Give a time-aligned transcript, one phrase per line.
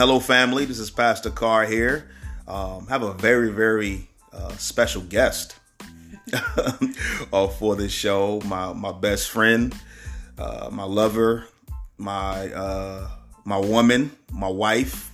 [0.00, 0.64] Hello, family.
[0.64, 2.08] This is Pastor Carr here.
[2.48, 5.56] Um, have a very, very uh, special guest
[6.32, 8.40] uh, for this show.
[8.46, 9.74] My my best friend,
[10.38, 11.48] uh, my lover,
[11.98, 13.10] my uh,
[13.44, 15.12] my woman, my wife,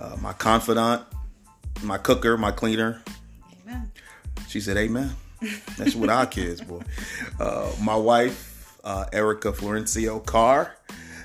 [0.00, 1.02] uh, my confidant,
[1.82, 3.02] my cooker, my cleaner.
[3.64, 3.90] Amen.
[4.46, 5.16] She said, "Amen."
[5.76, 6.82] That's what our kids, boy.
[7.40, 10.76] Uh, my wife, uh, Erica Florencio Carr.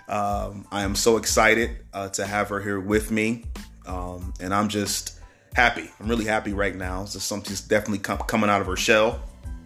[0.08, 3.44] Um, I am so excited uh, to have her here with me,
[3.86, 5.20] um, and I'm just
[5.54, 5.90] happy.
[6.00, 7.04] I'm really happy right now.
[7.06, 9.20] So something's definitely com- coming out of her shell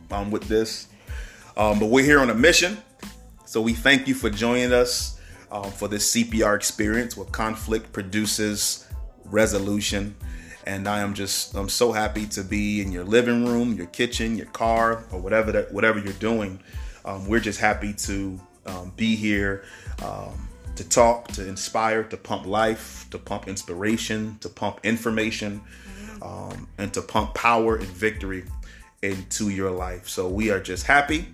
[0.09, 0.87] um, with this.
[1.55, 2.77] Um, but we're here on a mission,
[3.45, 5.19] so we thank you for joining us
[5.51, 8.87] um, for this CPR experience where conflict produces
[9.25, 10.15] resolution.
[10.65, 14.37] And I am just I'm so happy to be in your living room, your kitchen,
[14.37, 16.59] your car, or whatever that whatever you're doing.
[17.05, 19.63] Um, we're just happy to um, be here
[20.03, 25.61] um, to talk, to inspire, to pump life, to pump inspiration, to pump information,
[26.21, 28.43] um, and to pump power and victory
[29.01, 30.07] into your life.
[30.07, 31.27] So we are just happy.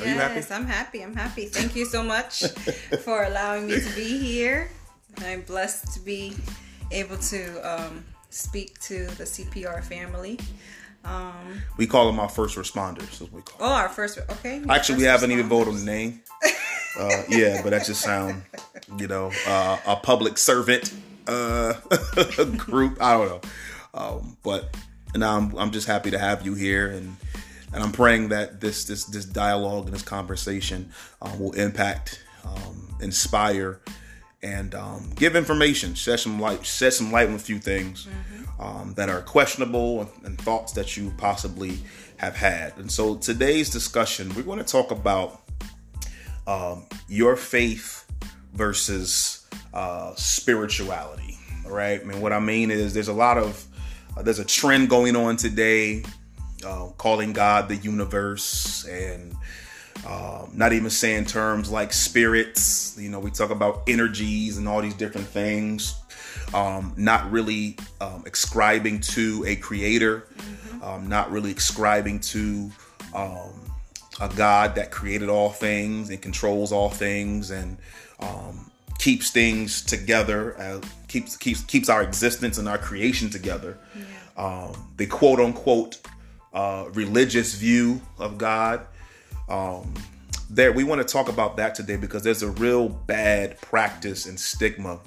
[0.00, 0.34] Are you happy?
[0.36, 1.02] Yes, I'm happy.
[1.02, 1.46] I'm happy.
[1.46, 2.42] Thank you so much
[3.04, 4.70] for allowing me to be here.
[5.24, 6.34] I'm blessed to be
[6.90, 10.38] able to um, speak to the CPR family.
[11.04, 13.12] Um, We call them our first responders.
[13.12, 13.68] Is what we call.
[13.68, 14.18] oh, our first.
[14.18, 14.62] Okay.
[14.68, 16.22] Actually, we haven't even voted on the name.
[16.98, 18.42] Uh, yeah, but that just sound,
[18.98, 20.94] you know, uh, a public servant
[21.26, 21.74] uh,
[22.56, 22.98] group.
[23.00, 23.40] I don't know,
[23.94, 24.76] um, but
[25.16, 27.16] now I'm I'm just happy to have you here, and
[27.72, 32.94] and I'm praying that this this this dialogue and this conversation um, will impact, um,
[33.00, 33.80] inspire,
[34.42, 38.06] and um, give information, shed some light, shed some light on a few things
[38.60, 41.78] um, that are questionable and, and thoughts that you possibly
[42.18, 42.76] have had.
[42.78, 45.43] And so today's discussion, we're going to talk about
[46.46, 48.04] um, your faith
[48.52, 51.38] versus uh, spirituality.
[51.64, 52.00] All right.
[52.00, 53.66] I mean, what I mean is there's a lot of
[54.16, 56.04] uh, there's a trend going on today,
[56.64, 59.34] uh, calling God the universe and
[60.06, 62.96] um, not even saying terms like spirits.
[62.98, 65.94] You know, we talk about energies and all these different things.
[66.52, 70.28] Um, not really um, ascribing to a creator,
[70.82, 72.70] um, not really ascribing to
[73.14, 73.50] um,
[74.20, 77.78] a God that created all things and controls all things and
[78.20, 83.78] um, keeps things together, uh, keeps keeps keeps our existence and our creation together.
[84.36, 85.98] Um, the quote unquote
[86.52, 88.86] uh, religious view of God.
[89.48, 89.94] Um,
[90.48, 94.38] there, we want to talk about that today because there's a real bad practice and
[94.38, 95.00] stigma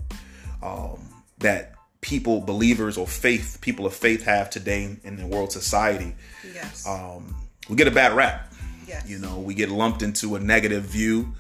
[0.61, 0.99] um,
[1.39, 6.15] that people, believers or faith, people of faith have today in the world society.
[6.53, 6.85] Yes.
[6.87, 7.35] Um,
[7.69, 8.46] we get a bad rap.
[8.87, 9.09] Yes.
[9.09, 11.33] You know, we get lumped into a negative view.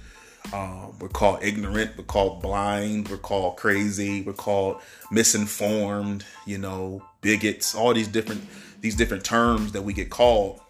[0.53, 1.97] Um, we're called ignorant.
[1.97, 3.09] We're called blind.
[3.09, 4.21] We're called crazy.
[4.21, 4.81] We're called
[5.11, 6.25] misinformed.
[6.45, 7.75] You know, bigots.
[7.75, 8.43] All these different
[8.81, 10.61] these different terms that we get called.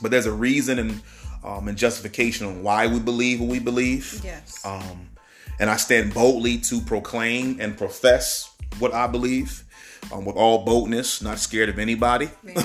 [0.00, 1.02] But there's a reason and
[1.44, 4.20] um, and justification on why we believe what we believe.
[4.24, 4.64] Yes.
[4.64, 5.10] Um,
[5.60, 9.64] and I stand boldly to proclaim and profess what I believe
[10.12, 12.30] um, with all boldness, not scared of anybody.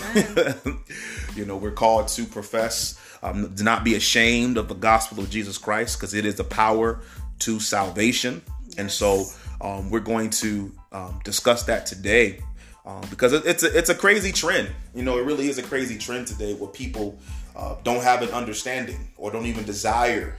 [1.36, 5.30] You know, we're called to profess, um, to not be ashamed of the gospel of
[5.30, 7.00] Jesus Christ because it is the power
[7.40, 8.42] to salvation.
[8.78, 9.26] And so
[9.62, 12.40] um, we're going to um, discuss that today.
[12.86, 15.18] Um, because it- it's a, it's a crazy trend, you know.
[15.18, 17.18] It really is a crazy trend today where people
[17.56, 20.36] uh, don't have an understanding or don't even desire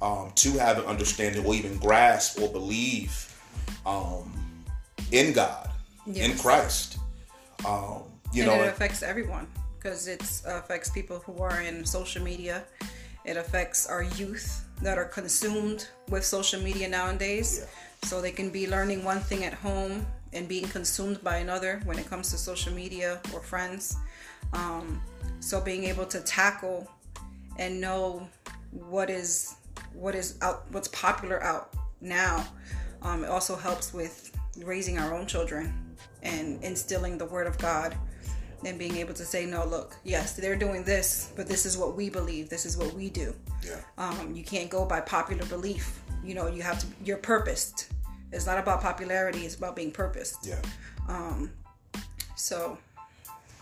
[0.00, 3.36] um, to have an understanding or even grasp or believe
[3.84, 4.32] um,
[5.10, 5.68] in God,
[6.06, 6.98] in Christ.
[7.66, 8.02] Um,
[8.32, 9.48] you and know, it affects everyone
[9.84, 12.64] because it affects people who are in social media.
[13.26, 17.66] It affects our youth that are consumed with social media nowadays.
[18.04, 21.98] So they can be learning one thing at home and being consumed by another when
[21.98, 23.98] it comes to social media or friends.
[24.54, 25.02] Um,
[25.40, 26.90] so being able to tackle
[27.58, 28.26] and know
[28.70, 29.54] what is
[29.92, 32.46] what is out, what's popular out now,
[33.02, 34.32] um, it also helps with
[34.64, 37.94] raising our own children and instilling the word of God
[38.64, 41.96] and being able to say, no, look, yes, they're doing this, but this is what
[41.96, 42.48] we believe.
[42.48, 43.34] This is what we do.
[43.62, 43.80] Yeah.
[43.98, 46.00] Um, you can't go by popular belief.
[46.24, 46.86] You know, you have to.
[47.04, 47.92] You're purposed.
[48.32, 49.40] It's not about popularity.
[49.40, 50.46] It's about being purposed.
[50.46, 50.60] yeah.
[51.08, 51.50] Um,
[52.36, 52.78] so,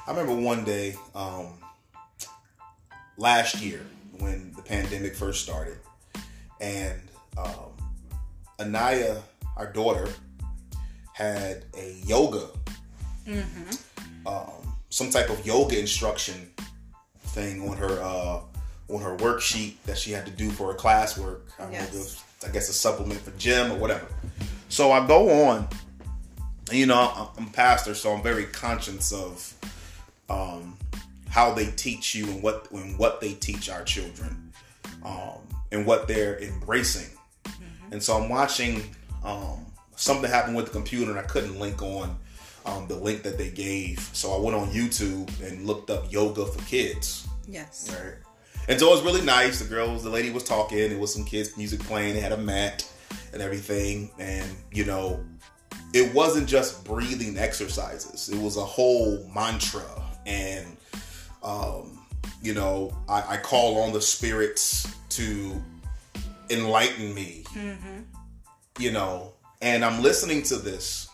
[0.07, 1.55] I remember one day um,
[3.17, 3.85] last year
[4.19, 5.79] when the pandemic first started,
[6.61, 7.01] and
[7.37, 7.73] um,
[8.61, 9.21] Anaya,
[9.57, 10.09] our daughter,
[11.13, 12.47] had a yoga,
[13.27, 14.27] mm-hmm.
[14.27, 14.62] um,
[14.93, 16.51] some type of yoga instruction
[17.29, 18.41] thing on her uh,
[18.89, 21.41] on her worksheet that she had to do for her classwork.
[21.59, 21.93] I, Yes.
[21.93, 24.07] was, I guess a supplement for gym or whatever.
[24.69, 25.69] So I go on
[26.73, 29.55] you know, I'm pastor, so I'm very conscious of
[30.31, 30.77] um,
[31.29, 34.53] how they teach you and what and what they teach our children,
[35.05, 35.39] um,
[35.71, 37.17] and what they're embracing.
[37.45, 37.93] Mm-hmm.
[37.93, 38.83] And so I'm watching
[39.25, 39.67] um,
[39.97, 42.17] something happen with the computer, and I couldn't link on
[42.65, 43.99] um, the link that they gave.
[44.13, 47.27] So I went on YouTube and looked up yoga for kids.
[47.49, 47.91] Yes.
[47.91, 48.15] Right.
[48.69, 49.59] And so it was really nice.
[49.59, 50.79] The girls, the lady was talking.
[50.79, 52.15] It was some kids' music playing.
[52.15, 52.89] They had a mat
[53.33, 54.11] and everything.
[54.19, 55.25] And you know,
[55.93, 58.29] it wasn't just breathing exercises.
[58.29, 59.83] It was a whole mantra.
[60.27, 60.77] And
[61.43, 61.99] um,
[62.41, 65.61] you know, I, I call on the spirits to
[66.51, 67.45] enlighten me.
[67.49, 68.01] Mm-hmm.
[68.79, 71.09] You know, and I'm listening to this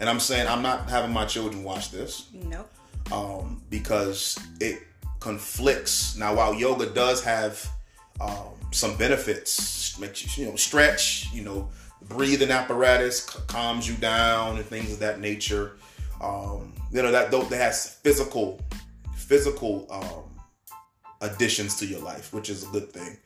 [0.00, 2.28] and I'm saying I'm not having my children watch this.
[2.32, 2.72] Nope.
[3.12, 4.80] Um, because it
[5.20, 6.16] conflicts.
[6.16, 7.64] Now, while yoga does have
[8.20, 11.68] um, some benefits, makes you you know stretch, you know,
[12.08, 15.72] breathing apparatus calms you down and things of that nature.
[16.20, 18.60] Um, you know that that has physical
[19.14, 20.40] physical um,
[21.20, 23.16] additions to your life, which is a good thing.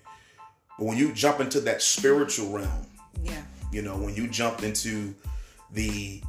[0.79, 2.87] But when you jump into that spiritual realm,
[3.23, 5.15] yeah, you know, when you jump into
[5.73, 6.21] the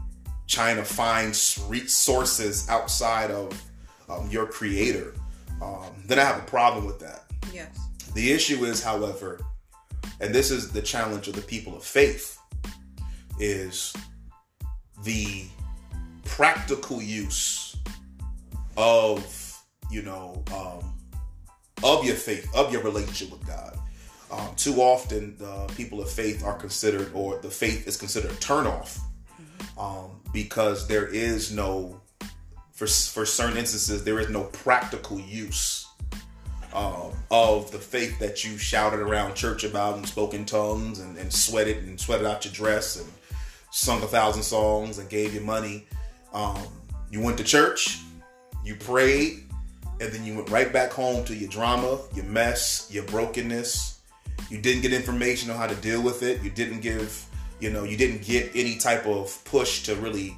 [0.48, 1.30] trying to find
[1.68, 3.62] resources outside of
[4.10, 5.14] um, your creator,
[5.62, 7.24] um, then I have a problem with that.
[7.54, 7.80] Yes.
[8.14, 9.40] The issue is, however,
[10.20, 12.38] and this is the challenge of the people of faith,
[13.40, 13.94] is
[15.04, 15.46] the
[16.24, 17.76] practical use
[18.78, 20.94] of you know um,
[21.84, 23.78] of your faith, of your relationship with God.
[24.32, 28.36] Um, too often, the people of faith are considered, or the faith is considered a
[28.36, 29.00] turnoff
[29.78, 32.00] um, because there is no,
[32.74, 35.88] for for certain instances, there is no practical use
[36.74, 41.18] um, of the faith that you shouted around church about and spoke in tongues and,
[41.18, 43.10] and sweated and sweated out your dress and
[43.72, 45.88] sung a thousand songs and gave you money.
[46.34, 46.62] Um,
[47.10, 48.02] you went to church,
[48.66, 49.46] you prayed,
[50.02, 54.02] and then you went right back home to your drama, your mess, your brokenness.
[54.50, 56.44] You didn't get information on how to deal with it.
[56.44, 57.26] You didn't give
[57.60, 60.38] you know you didn't get any type of push to really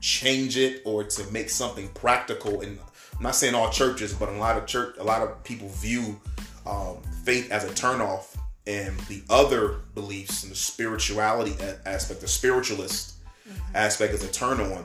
[0.00, 2.60] change it or to make something practical.
[2.62, 2.78] And
[3.16, 6.18] i'm not saying all churches but a lot of church a lot of people view
[6.66, 8.36] um, faith as a turnoff
[8.66, 11.54] and the other beliefs and the spirituality
[11.86, 13.14] aspect the spiritualist
[13.48, 13.76] mm-hmm.
[13.76, 14.84] aspect is a turn on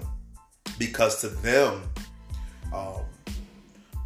[0.78, 1.82] because to them
[2.74, 3.02] um,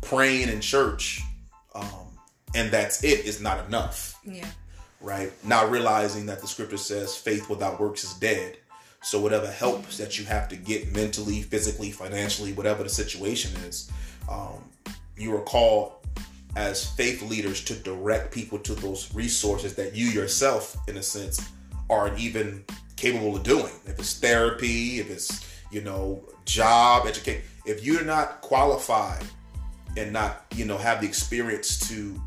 [0.01, 1.21] praying in church
[1.75, 2.07] um,
[2.55, 4.19] and that's it is not enough.
[4.25, 4.47] Yeah
[5.01, 5.31] right?
[5.45, 8.57] Not realizing that the scripture says faith without works is dead.
[9.01, 13.89] So whatever help that you have to get mentally, physically, financially, whatever the situation is,
[14.29, 14.63] um,
[15.17, 15.93] you are called
[16.55, 21.49] as faith leaders to direct people to those resources that you yourself, in a sense,
[21.89, 22.63] aren't even
[22.95, 23.71] capable of doing.
[23.85, 29.23] If it's therapy, if it's you know job, education, if you're not qualified
[29.95, 32.19] and not you know have the experience to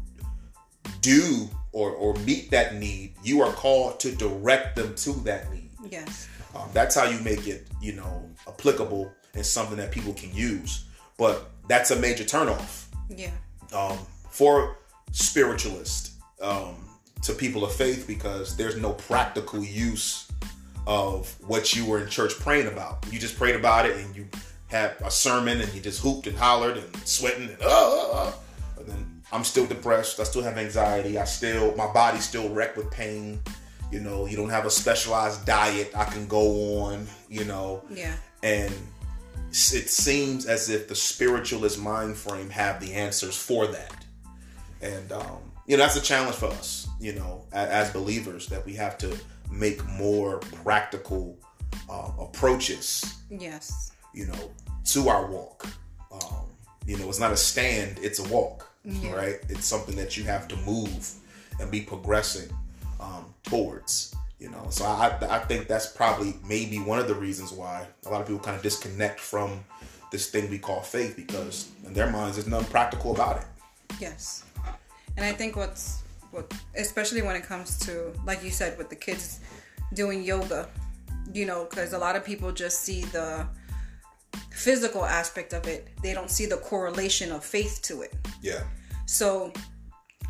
[1.01, 5.71] do or, or meet that need, you are called to direct them to that need.
[5.91, 6.29] Yes.
[6.55, 10.85] Um, that's how you make it, you know, applicable and something that people can use.
[11.17, 12.87] But that's a major turnoff.
[13.09, 13.31] Yeah.
[13.75, 13.99] Um,
[14.31, 14.77] for
[15.13, 16.77] spiritualists, um,
[17.23, 20.31] to people of faith, because there's no practical use
[20.87, 23.07] of what you were in church praying about.
[23.11, 24.27] You just prayed about it and you
[24.67, 28.33] had a sermon and you just hooped and hollered and sweating and uh, uh, uh
[28.33, 28.42] then
[29.33, 30.21] I'm still depressed.
[30.21, 31.19] I still have anxiety.
[31.19, 33.41] I still, my body's still wrecked with pain.
[33.91, 37.83] You know, you don't have a specialized diet I can go on, you know.
[37.91, 38.15] Yeah.
[38.43, 38.73] And
[39.51, 44.05] it seems as if the spiritualist mind frame have the answers for that.
[44.83, 48.65] And, um, you know, that's a challenge for us, you know, as, as believers, that
[48.67, 49.17] we have to
[49.51, 51.39] make more practical
[51.89, 53.15] uh, approaches.
[53.31, 53.93] Yes.
[54.13, 54.51] You know,
[54.87, 55.67] to our walk.
[56.11, 56.47] Um,
[56.87, 59.13] you know, it's not a stand, it's a walk yeah.
[59.13, 59.41] right?
[59.49, 61.13] It's something that you have to move
[61.61, 62.51] and be progressing
[63.01, 64.15] um, towards.
[64.39, 68.09] You know, so I I think that's probably maybe one of the reasons why a
[68.09, 69.65] lot of people kind of disconnect from
[70.11, 73.45] this thing we call faith because in their minds there's nothing practical about it.
[74.01, 74.45] Yes,
[75.17, 78.97] and I think what's what especially when it comes to like you said with the
[78.97, 79.39] kids
[79.95, 80.69] doing yoga,
[81.33, 83.47] you know, because a lot of people just see the
[84.51, 88.15] physical aspect of it, they don't see the correlation of faith to it.
[88.41, 88.63] Yeah.
[89.07, 89.53] So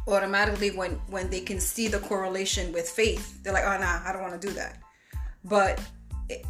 [0.08, 4.12] automatically when when they can see the correlation with faith, they're like, "Oh, nah, I
[4.12, 4.78] don't want to do that."
[5.44, 5.80] But
[6.28, 6.46] it,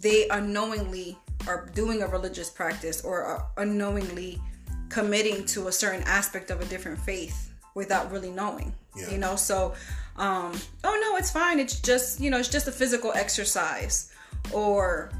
[0.00, 4.40] they unknowingly are doing a religious practice or unknowingly
[4.88, 8.74] committing to a certain aspect of a different faith without really knowing.
[8.96, 9.10] Yeah.
[9.10, 9.74] You know, so
[10.16, 10.52] um,
[10.84, 11.58] oh no, it's fine.
[11.58, 14.12] It's just you know, it's just a physical exercise
[14.52, 15.10] or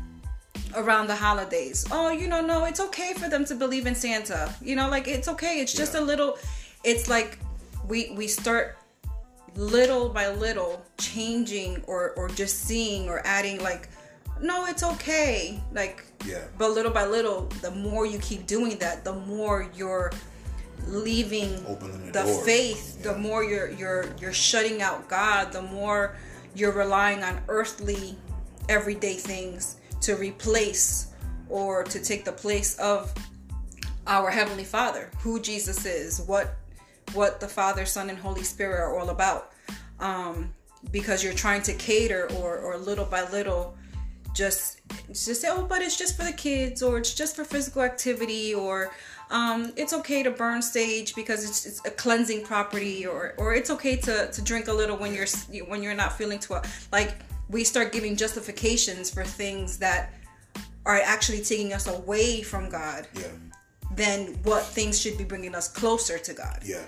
[0.77, 1.87] around the holidays.
[1.91, 4.53] Oh, you know, no, it's okay for them to believe in Santa.
[4.63, 5.61] You know, like it's okay.
[5.61, 6.01] It's just Yeah.
[6.01, 6.39] a little.
[6.83, 7.39] It's like
[7.89, 8.77] we we start
[9.57, 13.89] little by little changing or or just seeing or adding like
[14.41, 16.43] no it's okay like Yeah.
[16.59, 20.11] but little by little the more you keep doing that the more you're
[20.89, 23.13] leaving Opening the the faith Yeah.
[23.13, 26.17] the more you're you're you're shutting out god the more
[26.57, 28.17] you're relying on earthly
[28.69, 31.09] everyday things to replace
[31.49, 33.13] or to take the place of
[34.07, 36.57] our heavenly father who jesus is what
[37.13, 39.53] what the father son and holy spirit are all about.
[40.01, 40.53] Um
[40.91, 43.77] because you're trying to cater or or little by little
[44.35, 47.83] just just say oh but it's just for the kids or it's just for physical
[47.83, 48.93] activity or
[49.31, 53.71] um, it's okay to burn sage because it's, it's a cleansing property or or it's
[53.71, 55.27] okay to, to drink a little when you're
[55.67, 56.57] when you're not feeling too
[56.93, 57.15] like
[57.49, 60.13] we start giving justifications for things that
[60.87, 63.29] are actually taking us away from God Yeah.
[63.95, 66.85] than what things should be bringing us closer to God Yeah.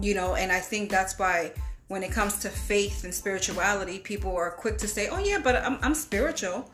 [0.00, 1.52] you know and i think that's why
[1.88, 5.54] when it comes to faith and spirituality people are quick to say oh yeah but
[5.64, 6.70] i'm, I'm spiritual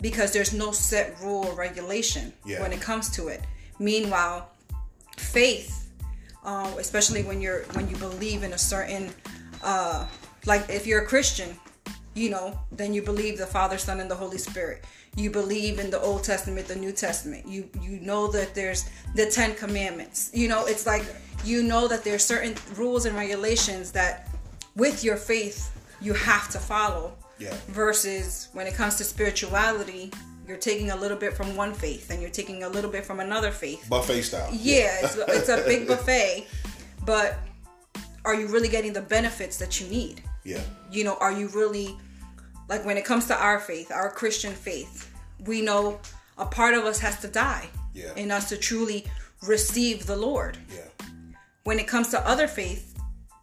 [0.00, 2.60] because there's no set rule or regulation Yeah.
[2.62, 3.40] when it comes to it
[3.78, 4.50] meanwhile
[5.16, 5.88] faith
[6.44, 9.10] uh, especially when you're when you believe in a certain
[9.62, 10.06] uh,
[10.46, 11.50] like if you're a christian
[12.16, 14.84] you know then you believe the father son and the holy spirit
[15.16, 19.26] you believe in the old testament the new testament you you know that there's the
[19.30, 21.04] 10 commandments you know it's like
[21.44, 24.28] you know that there's certain rules and regulations that
[24.76, 25.70] with your faith
[26.00, 27.54] you have to follow Yeah.
[27.68, 30.10] versus when it comes to spirituality
[30.48, 33.20] you're taking a little bit from one faith and you're taking a little bit from
[33.20, 34.48] another faith Buffet style.
[34.52, 36.46] yeah, it's, it's a big buffet,
[37.04, 37.38] but
[38.24, 40.22] are you really getting the benefits that you need?
[40.44, 40.62] Yeah.
[40.92, 41.96] You know, are you really
[42.68, 45.10] like when it comes to our faith, our Christian faith,
[45.44, 46.00] we know
[46.38, 48.12] a part of us has to die Yeah.
[48.16, 49.06] in us to truly
[49.42, 50.58] receive the Lord.
[50.74, 50.82] Yeah.
[51.64, 52.94] When it comes to other faith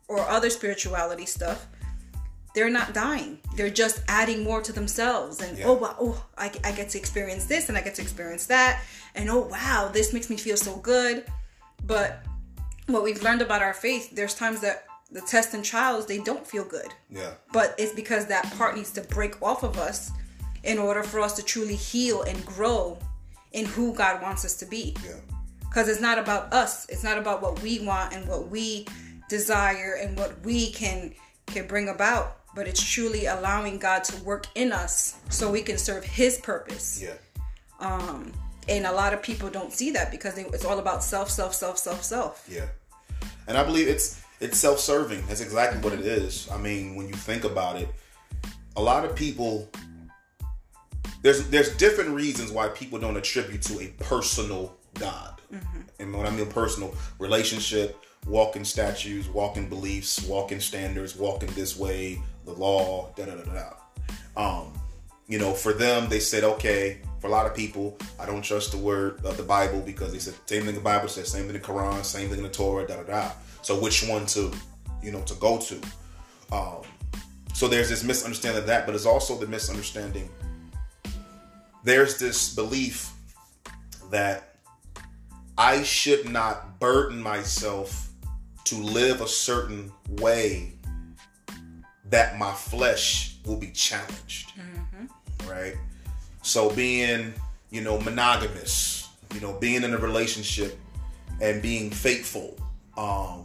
[0.08, 1.66] or other spirituality stuff,
[2.56, 3.40] they're not dying.
[3.56, 5.42] They're just adding more to themselves.
[5.42, 5.66] And Yeah.
[5.68, 8.82] oh wow, oh, I, I get to experience this and I get to experience that.
[9.16, 11.26] And oh wow, this makes me feel so good.
[11.86, 12.24] But
[12.88, 16.46] what we've learned about our faith, there's times that the tests and trials they don't
[16.46, 16.92] feel good.
[17.10, 17.34] Yeah.
[17.52, 20.12] But it's because that part needs to break off of us
[20.64, 22.98] in order for us to truly heal and grow
[23.52, 25.18] in who God wants us to be Yeah.
[25.60, 28.88] because it's not about us it's not about what we want and what we
[29.30, 31.14] desire and what we can
[31.48, 35.78] can bring about but it's truly allowing god to work in us so we can
[35.78, 37.18] serve his purpose Yeah.
[37.80, 38.32] Um,
[38.68, 41.54] and a lot of people don't see that because they, it's all about self self
[41.54, 42.68] self self self Yeah.
[43.48, 45.26] And I believe it's it's self-serving.
[45.28, 46.50] That's exactly what it is.
[46.52, 47.88] I mean, when you think about it,
[48.76, 49.70] a lot of people
[51.22, 55.42] there's there's different reasons why people don't attribute to a personal God.
[56.00, 62.22] And when I mean personal, relationship, walking statues, walking beliefs, walking standards, walking this way,
[62.46, 63.54] the law, da da da da.
[63.54, 63.74] da.
[64.36, 64.74] Um,
[65.28, 68.72] you know, for them, they said, okay, for a lot of people, I don't trust
[68.72, 71.54] the word of the Bible because they said same thing the Bible says, same thing
[71.54, 73.32] the Quran, same thing the Torah, da da da.
[73.64, 74.52] So which one to,
[75.02, 75.82] you know, to go to?
[76.52, 76.84] Um,
[77.54, 80.30] so there's this misunderstanding of that, but it's also the misunderstanding.
[81.84, 83.12] There's this belief
[84.12, 84.58] that
[85.58, 88.10] I should not burden myself
[88.66, 90.74] to live a certain way
[92.10, 94.54] that my flesh will be challenged.
[95.48, 95.76] Right?
[96.42, 97.34] So being,
[97.70, 100.78] you know, monogamous, you know, being in a relationship
[101.42, 102.58] and being faithful,
[102.98, 103.43] um,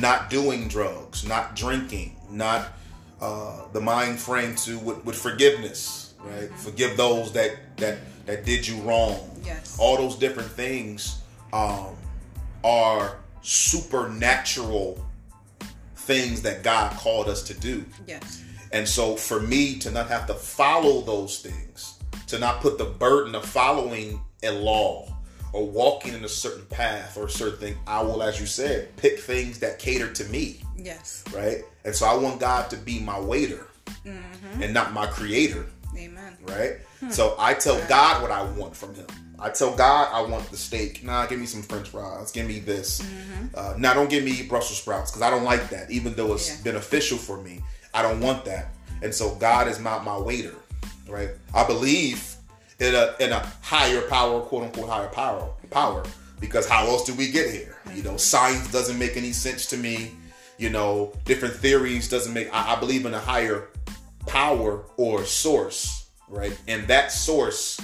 [0.00, 2.72] not doing drugs, not drinking, not
[3.20, 6.50] uh, the mind frame to with, with forgiveness, right?
[6.54, 9.30] Forgive those that that that did you wrong.
[9.44, 9.76] Yes.
[9.78, 11.22] All those different things
[11.52, 11.96] um,
[12.64, 15.04] are supernatural
[15.94, 17.84] things that God called us to do.
[18.06, 21.98] yes And so for me to not have to follow those things,
[22.28, 25.15] to not put the burden of following a law
[25.56, 28.94] or walking in a certain path or a certain thing, I will, as you said,
[28.96, 31.64] pick things that cater to me, yes right?
[31.84, 33.66] And so I want God to be my waiter
[34.04, 34.62] mm-hmm.
[34.62, 36.72] and not my creator, amen right?
[37.00, 37.10] Hmm.
[37.10, 39.06] So I tell God what I want from Him.
[39.38, 41.04] I tell God I want the steak.
[41.04, 42.32] Nah, give me some French fries.
[42.32, 43.00] Give me this.
[43.00, 43.46] Mm-hmm.
[43.54, 45.90] Uh, now don't give me Brussels sprouts because I don't like that.
[45.90, 46.72] Even though it's Yeah.
[46.72, 48.74] beneficial for me, I don't want that.
[49.02, 50.54] And so God is not my waiter,
[51.08, 51.30] right?
[51.54, 52.35] I believe
[52.78, 56.04] in a in a higher power, quote unquote higher power, power.
[56.38, 57.78] Because how else do we get here?
[57.94, 60.12] You know, science doesn't make any sense to me.
[60.58, 62.52] You know, different theories doesn't make.
[62.52, 63.68] I, I believe in a higher
[64.26, 66.58] power or source right?
[66.68, 67.80] And that source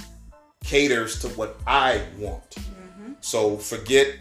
[0.63, 2.49] caters to what I want.
[2.51, 3.13] Mm-hmm.
[3.21, 4.15] So forget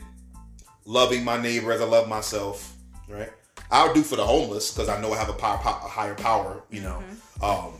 [0.85, 2.77] loving my neighbor as I love myself,
[3.09, 3.31] right?
[3.71, 6.63] I'll do for the homeless because I know I have a, power, a higher power,
[6.71, 7.03] you know.
[7.41, 7.45] Mm-hmm.
[7.45, 7.73] Um,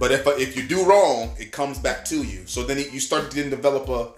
[0.00, 2.46] but if if you do wrong, it comes back to you.
[2.46, 4.08] So then you start to then develop a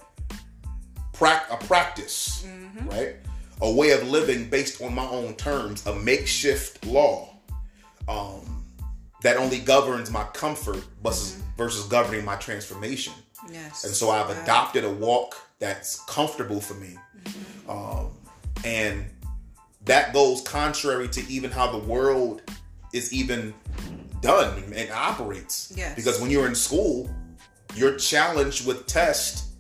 [1.51, 2.89] a practice, Mm-hmm.
[2.89, 3.17] right?
[3.61, 7.29] A way of living based on my own terms, a makeshift law
[8.09, 8.65] um,
[9.23, 13.13] that only governs my comfort versus versus governing my transformation.
[13.53, 13.85] Yes.
[13.85, 16.97] And so I've adopted a walk that's comfortable for me.
[17.69, 18.11] Um,
[18.65, 19.05] and
[19.85, 22.43] that goes contrary to even how the world
[22.93, 23.55] is even
[24.23, 25.73] done and, operates.
[25.77, 25.95] Yes.
[25.95, 27.11] Because when you're in school,
[27.75, 29.51] you're challenged with tests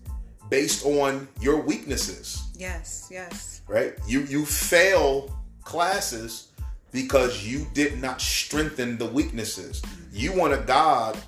[0.49, 3.09] based on your weaknesses, Yes.
[3.11, 3.62] Yes.
[3.69, 3.95] right?
[4.07, 6.49] You you fail classes
[6.90, 9.83] because you did not strengthen the weaknesses.
[10.12, 11.19] You want a God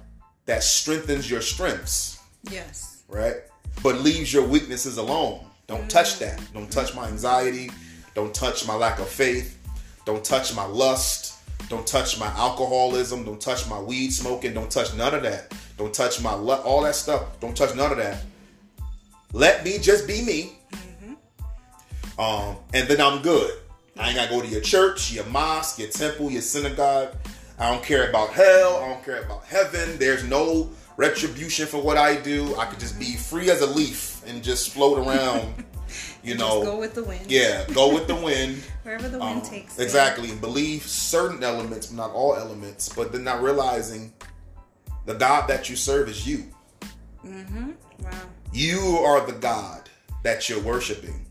[0.47, 2.19] that strengthens your strengths
[2.51, 3.03] Yes.
[3.09, 3.37] right?
[3.83, 5.47] But leaves your weaknesses alone.
[5.67, 5.89] Don't mm.
[5.89, 6.41] touch that.
[6.53, 7.71] Don't touch my anxiety.
[8.15, 9.59] Don't touch my lack of faith.
[10.05, 11.34] Don't touch my lust.
[11.69, 13.25] Don't touch my alcoholism.
[13.25, 14.55] Don't touch my weed smoking.
[14.55, 15.55] Don't touch none of that.
[15.77, 17.41] Don't touch my lu- all that stuff.
[17.41, 18.23] Don't touch none of that.
[19.33, 20.53] Let me just be me.
[22.19, 23.51] Um, and then I'm good.
[23.99, 27.15] I ain't gotta go to your church, your mosque, your temple, your synagogue.
[27.59, 28.77] I don't care about hell.
[28.77, 29.97] I don't care about heaven.
[29.99, 32.55] There's no retribution for what I do.
[32.57, 35.65] I could just be free as a leaf and just float around.
[36.25, 37.31] You know, Just go with the wind.
[37.31, 38.63] yeah, go with the wind.
[38.83, 39.79] Wherever the wind Um, takes.
[39.79, 42.89] exactly, and believe certain elements, not all elements.
[42.89, 44.13] But then not realizing
[45.05, 46.45] the God that you serve is you.
[47.25, 47.75] Mhm.
[48.03, 48.11] Wow.
[48.53, 49.91] You are the God
[50.23, 51.27] that you're worshiping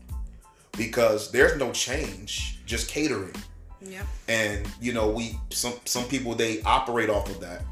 [0.76, 3.34] because there's no change, just catering.
[3.80, 4.06] Yep.
[4.28, 7.62] And you know, we some some people they operate off of that.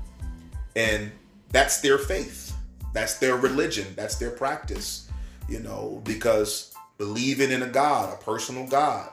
[0.74, 1.12] And
[1.50, 2.52] that's their faith.
[2.94, 3.86] That's their religion.
[3.96, 5.06] That's their practice.
[5.48, 9.10] You know, because believing in a God, a personal God,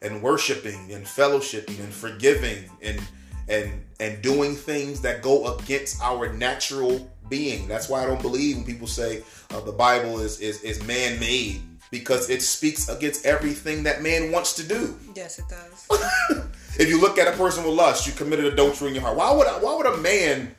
[0.00, 3.00] and worshiping and fellowshipping and forgiving and
[3.48, 7.68] and and doing things that go against our natural being.
[7.68, 11.18] That's why I don't believe when people say uh, the Bible is is is man
[11.20, 14.96] made because it speaks against everything that man wants to do.
[15.14, 16.48] Yes, it does.
[16.78, 19.16] If you look at a person with lust, you committed adultery in your heart.
[19.16, 20.54] Why would I, why would a man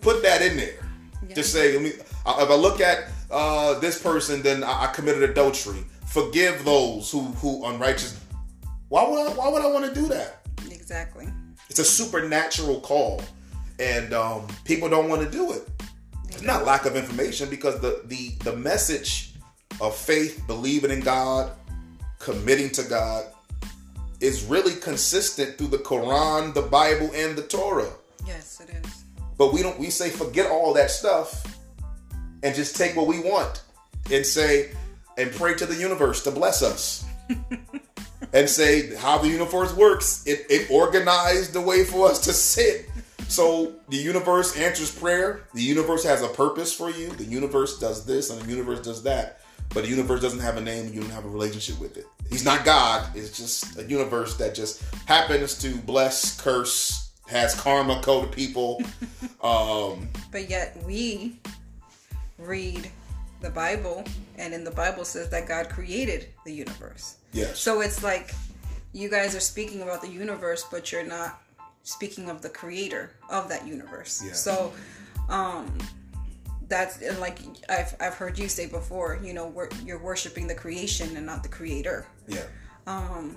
[0.00, 0.74] put that in there?
[1.34, 1.90] Just say, let me.
[1.90, 5.84] If I look at uh, this person, then I, I committed adultery.
[6.12, 8.20] Forgive those who who unrighteous.
[8.90, 10.40] Why would I, why would I want to do that?
[10.70, 11.26] exactly.
[11.70, 13.22] It's a supernatural call,
[13.78, 15.66] and um, people don't want to do it.
[16.28, 19.32] It's not lack of information because the the the message
[19.80, 21.50] of faith, believing in God,
[22.18, 23.24] committing to God,
[24.20, 27.88] is really consistent through the Quran, the Bible, and the Torah.
[28.26, 29.04] Yes, it is.
[29.38, 29.78] But we don't.
[29.78, 31.58] We say forget all that stuff
[32.42, 33.62] and just take what we want
[34.10, 34.72] and say
[35.18, 37.04] and pray to the universe to bless us.
[38.32, 40.26] and say how the universe works.
[40.26, 42.88] It, it organized the way for us to sit.
[43.28, 45.44] So the universe answers prayer.
[45.54, 47.08] The universe has a purpose for you.
[47.10, 49.40] The universe does this and the universe does that.
[49.70, 52.04] But the universe doesn't have a name and you don't have a relationship with it.
[52.28, 53.06] He's not God.
[53.14, 58.82] It's just a universe that just happens to bless, curse, has karma code to people.
[59.42, 61.36] Um, But yet we
[62.38, 62.88] read
[63.42, 64.04] the Bible,
[64.38, 67.16] and in the Bible says that God created the universe.
[67.32, 67.58] yes.
[67.58, 68.34] So it's like
[68.92, 71.40] you guys are speaking about the universe, but you're not
[71.82, 74.22] speaking of the creator of that universe.
[74.24, 74.32] Yeah.
[74.32, 74.72] So,
[75.28, 75.76] um,
[76.68, 79.18] that's and like I've I've heard you say before.
[79.22, 82.06] You know, wor- you're worshiping the creation and not the creator.
[82.28, 82.44] yeah.
[82.86, 83.36] Um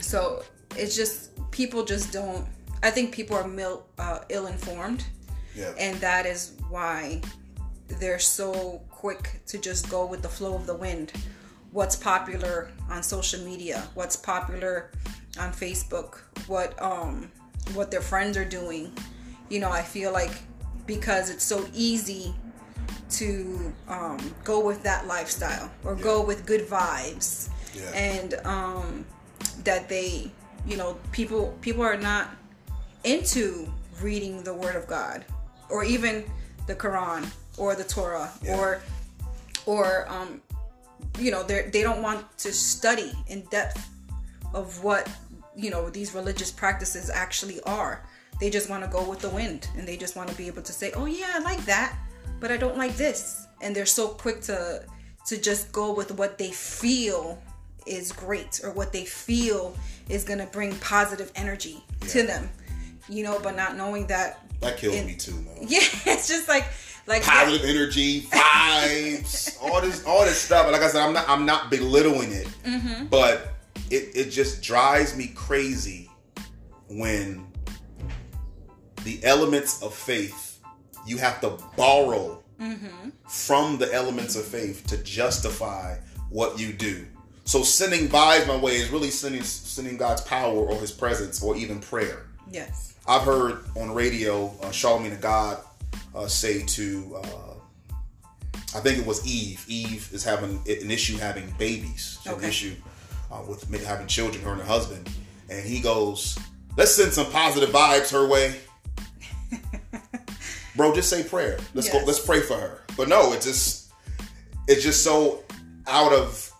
[0.00, 0.42] so
[0.76, 2.46] it's just people just don't.
[2.82, 5.04] I think people are mil, uh, ill informed,
[5.54, 5.72] Yeah.
[5.78, 7.20] and that is why
[8.00, 11.12] they're so quick to just go with the flow of the wind.
[11.72, 13.82] What's popular on social media?
[13.94, 14.90] What's popular
[15.38, 16.18] on Facebook?
[16.46, 17.30] What um
[17.72, 18.92] what their friends are doing?
[19.48, 20.32] You know, I feel like
[20.86, 22.34] because it's so easy
[23.10, 27.90] to um, go with that lifestyle or go with good vibes Yeah.
[27.94, 29.04] and um,
[29.64, 30.30] that they
[30.66, 32.28] you know people people are not
[33.04, 33.66] into
[34.02, 35.24] reading the word of god
[35.70, 36.24] or even
[36.66, 37.22] the quran
[37.56, 38.56] or the torah Yeah.
[38.58, 38.82] or
[39.66, 40.40] or um
[41.18, 43.88] you know they they don't want to study in depth
[44.54, 45.08] of what
[45.56, 48.04] you know these religious practices actually are
[48.40, 50.62] they just want to go with the wind and they just want to be able
[50.62, 51.96] to say oh yeah i like that
[52.38, 54.82] but i don't like this and they're so quick to
[55.26, 57.40] to just go with what they feel
[57.86, 59.74] is great or what they feel
[60.08, 62.48] is going to bring positive energy to them
[63.08, 65.56] you know but not knowing that That kills in- me too, man.
[65.60, 66.64] yeah, it's just like
[67.10, 70.64] Like positive energy, vibes, all this, all this stuff.
[70.64, 73.06] And like I said, I'm not, I'm not belittling it, Mm-hmm.
[73.06, 73.54] but
[73.90, 76.08] it, it just drives me crazy
[76.88, 77.46] when
[79.04, 80.58] the elements of faith
[81.06, 83.08] you have to borrow Mm-hmm.
[83.26, 85.96] from the elements of faith to justify
[86.28, 87.06] what you do.
[87.44, 91.56] So sending vibes my way is really sending sending God's power or His presence or
[91.56, 92.26] even prayer.
[92.50, 92.94] yes.
[93.08, 95.56] I've heard on radio uh, Charlemagne the God
[96.14, 97.54] uh, say to, uh,
[98.74, 99.64] I think it was Eve.
[99.68, 102.18] Eve is having an issue having babies.
[102.24, 102.44] Had Okay.
[102.44, 102.74] An issue
[103.32, 105.08] uh, with having children, her and her husband.
[105.48, 106.38] And he goes,
[106.76, 108.54] "Let's send some positive vibes her way."
[110.76, 111.58] Bro, just say prayer.
[111.74, 112.00] Let's go.
[112.06, 112.82] Let's pray for her.
[112.96, 113.92] But no, it's just,
[114.68, 115.42] it's just so
[115.88, 116.52] out of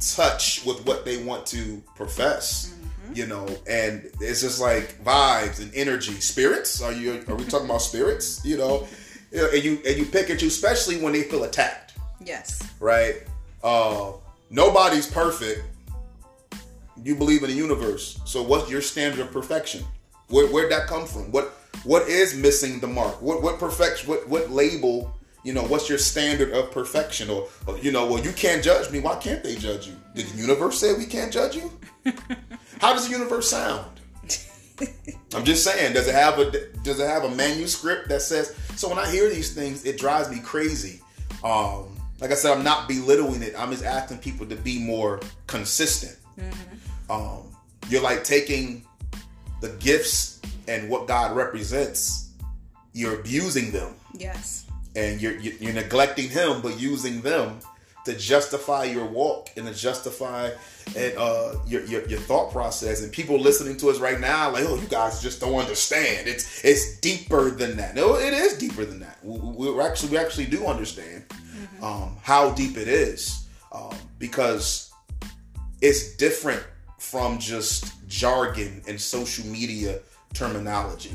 [0.00, 2.75] touch with what they want to profess
[3.16, 6.12] you know and it's just like vibes and energy.
[6.20, 6.82] Spirits?
[6.82, 8.44] Are you are we talking about spirits?
[8.44, 8.86] You know?
[9.32, 11.94] And you and you pick and choose especially when they feel attacked.
[12.24, 12.62] Yes.
[12.80, 13.16] right?
[13.62, 14.12] Uh
[14.50, 15.62] nobody's perfect.
[17.02, 18.20] You believe in the universe.
[18.24, 19.84] So what's your standard of perfection?
[20.28, 21.30] Where, where'd that come from?
[21.32, 21.52] What
[21.84, 23.20] what is missing the mark?
[23.22, 25.15] What what perfection what what label
[25.46, 27.30] you know what's your standard of perfection?
[27.30, 28.98] Or, or you know well you can't judge me.
[28.98, 29.94] Why can't they judge you?
[30.16, 31.70] Did the universe say we can't judge you?
[32.80, 34.00] How does the universe sound?
[35.32, 36.50] I'm just saying does it have a
[36.82, 40.28] does it have a manuscript that says so when i hear these things it drives
[40.30, 41.00] me crazy.
[41.44, 43.54] Um like i said i'm not belittling it.
[43.56, 46.16] I'm just asking people to be more consistent.
[47.08, 47.54] Um
[47.88, 48.84] you're like taking
[49.60, 52.32] the gifts and what god represents
[52.92, 53.94] you're abusing them.
[54.14, 54.65] Yes.
[54.96, 57.60] And you're you're neglecting him but using them
[58.06, 60.50] to justify your walk and to justify
[60.96, 63.02] and uh your, your your thought process.
[63.02, 66.26] And people listening to us right now like oh you guys just don't understand.
[66.26, 67.94] It's it's deeper than that.
[67.94, 69.18] No it is deeper than that.
[69.22, 71.24] We, we're actually we actually do understand
[71.82, 74.92] um how deep it is um because
[75.82, 76.64] it's different
[76.98, 80.00] from just jargon and social media
[80.34, 81.14] terminology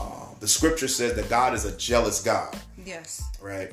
[0.00, 3.22] um, the scripture says that god is a jealous god Yes.
[3.40, 3.72] right?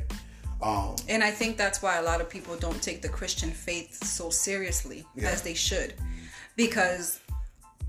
[0.64, 4.02] Um, And I think that's why a lot of people don't take the Christian faith
[4.06, 5.30] so seriously Yeah.
[5.30, 5.96] as they should.
[6.56, 7.20] Because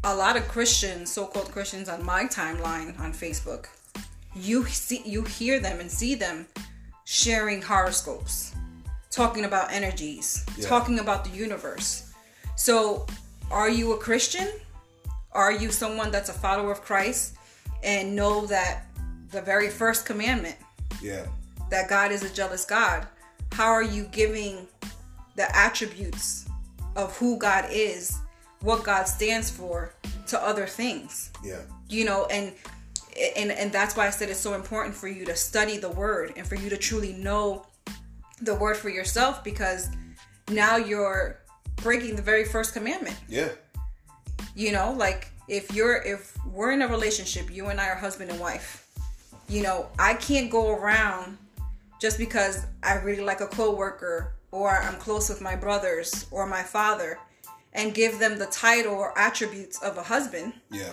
[0.02, 3.66] a lot of Christians, so-called Christians on my timeline on Facebook,
[4.34, 6.46] you see you hear them and see them
[7.04, 8.52] sharing horoscopes,
[9.10, 10.66] talking about energies, Yeah.
[10.68, 12.04] talking about the universe.
[12.56, 13.06] So,
[13.50, 14.48] are you a Christian?
[15.34, 17.34] Are you someone that's a follower of Christ
[17.82, 18.86] and know that
[19.30, 20.56] the very first commandment
[21.00, 21.26] yeah,
[21.70, 23.06] that God is a jealous God,
[23.52, 24.66] how are you giving
[25.36, 26.46] the attributes
[26.96, 28.18] of who God is,
[28.60, 29.94] what God stands for
[30.28, 31.30] to other things?
[31.44, 32.52] yeah, You know, and
[33.36, 36.32] and and that's why I said it's so important for you to study the word
[36.36, 37.66] and for you to truly know
[38.40, 39.88] the word for yourself because
[40.48, 41.40] now you're
[41.76, 43.16] breaking the very first commandment.
[43.28, 43.48] Yeah,
[44.54, 48.30] you know like if you're if we're in a relationship you and i are husband
[48.30, 48.88] and wife
[49.48, 51.36] you know i can't go around
[52.00, 56.62] just because i really like a coworker or i'm close with my brothers or my
[56.62, 57.18] father
[57.74, 60.52] and give them the title or attributes of a husband.
[60.70, 60.92] Yeah,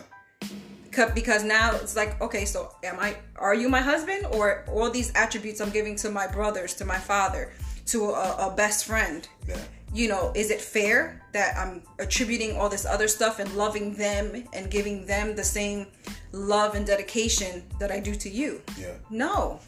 [1.14, 5.14] because now it's like okay so am i are you my husband or all these
[5.16, 7.54] attributes i'm giving to my brothers to my father
[7.90, 9.28] to a, a best friend?
[9.48, 9.58] Yeah,
[9.94, 14.44] you know, is it fair that I'm attributing all this other stuff and loving them
[14.54, 15.88] and giving them the same
[16.32, 18.62] love and dedication that I do to you?
[18.78, 19.60] yeah, No.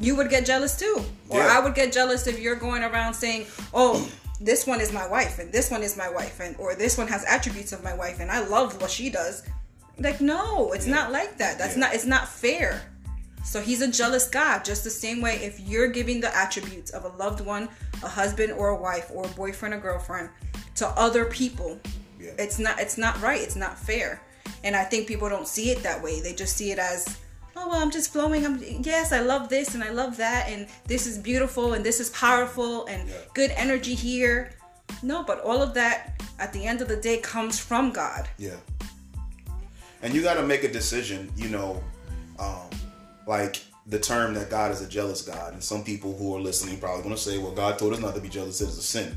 [0.00, 1.02] You would get jealous too.
[1.28, 1.58] Or Yeah.
[1.58, 4.08] I would get jealous if you're going around saying, "Oh,
[4.40, 7.08] this one is my wife and this one is my wife and or this one
[7.08, 9.42] has attributes of my wife and I love what she does."
[9.98, 11.58] Like, no, it's not like that.
[11.58, 11.80] That's Yeah.
[11.80, 12.80] not it's not fair.
[13.48, 17.04] So he's a jealous God, just the same way if you're giving the attributes of
[17.06, 17.70] a loved one,
[18.02, 20.28] a husband or a wife or a boyfriend or girlfriend
[20.74, 21.80] to other people,
[22.20, 22.32] Yeah.
[22.38, 23.40] it's not it's not right.
[23.40, 24.20] It's not fair.
[24.64, 26.20] And I think people don't see it that way.
[26.20, 27.16] They just see it as,
[27.56, 28.44] oh well, I'm just flowing.
[28.44, 32.00] I'm yes, I love this and I love that and this is beautiful and this
[32.00, 33.14] is powerful and Yeah.
[33.32, 34.50] good energy here.
[35.02, 38.28] No, but all of that at the end of the day comes from God.
[38.36, 38.60] yeah.
[40.02, 41.82] And you got to make a decision, you know,
[42.38, 42.68] um,
[43.28, 45.52] like the term that God is a jealous God.
[45.52, 48.14] And some people who are listening probably going to say, well, God told us not
[48.14, 49.16] to be jealous, it is a sin.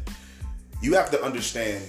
[0.81, 1.83] You have to understand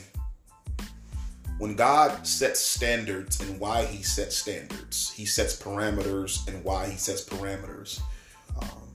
[1.59, 6.97] when God sets standards and why he sets standards, he sets parameters and why he
[6.97, 8.01] sets parameters.
[8.61, 8.93] Um,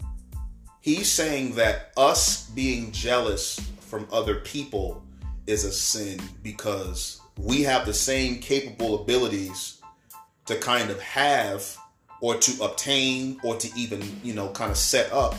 [0.81, 5.03] he's saying that us being jealous from other people
[5.47, 9.81] is a sin because we have the same capable abilities
[10.45, 11.77] to kind of have
[12.21, 15.35] or to obtain or to even you know kind of set up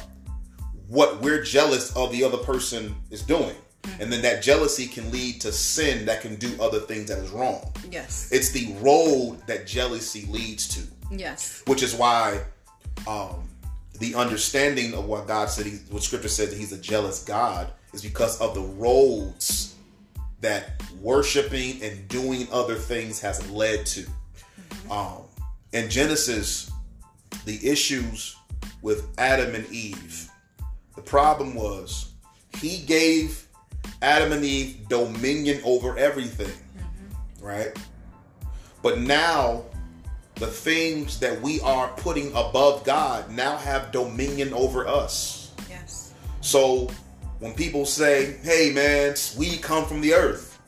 [0.88, 3.54] what we're jealous of the other person is doing
[4.00, 7.30] and then that jealousy can lead to sin that can do other things that is
[7.30, 8.28] wrong Yes.
[8.32, 11.62] it's the road that jealousy leads to yes.
[11.66, 12.40] which is why
[13.06, 13.48] um,
[13.98, 17.72] the understanding of what God said, he, what Scripture says that He's a jealous God,
[17.92, 19.74] is because of the roads
[20.40, 24.06] that worshiping and doing other things has led to.
[24.90, 25.22] Um,
[25.72, 26.70] in Genesis,
[27.44, 28.36] the issues
[28.82, 30.30] with Adam and Eve,
[30.96, 32.12] the problem was
[32.58, 33.46] He gave
[34.02, 37.44] Adam and Eve dominion over everything, mm-hmm.
[37.44, 37.76] right?
[38.82, 39.64] But now
[40.36, 45.52] the things that we are putting above God now have dominion over us.
[45.68, 46.14] Yes.
[46.40, 46.88] So
[47.40, 50.60] when people say, hey man, we come from the earth,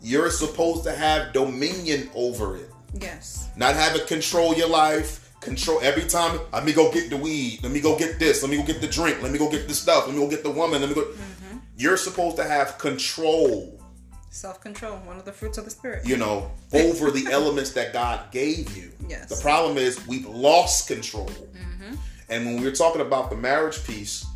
[0.00, 2.67] you're supposed to have dominion over it.
[2.94, 3.48] Yes.
[3.56, 5.24] Not have it control your life.
[5.40, 6.40] Control every time.
[6.52, 7.60] Let me go get the weed.
[7.62, 8.42] Let me go get this.
[8.42, 9.22] Let me go get the drink.
[9.22, 10.06] Let me go get the stuff.
[10.06, 10.80] Let me go get the woman.
[10.80, 11.02] Let me go.
[11.02, 11.58] Mm-hmm.
[11.76, 13.78] You're supposed to have control
[14.30, 16.06] Self control, one of the fruits of the spirit.
[16.06, 18.92] you know, over the elements that God gave you.
[19.08, 19.28] Yes.
[19.28, 21.26] The problem is we've lost control.
[21.26, 21.94] Mm-hmm.
[22.28, 24.26] And when we're talking about the marriage piece,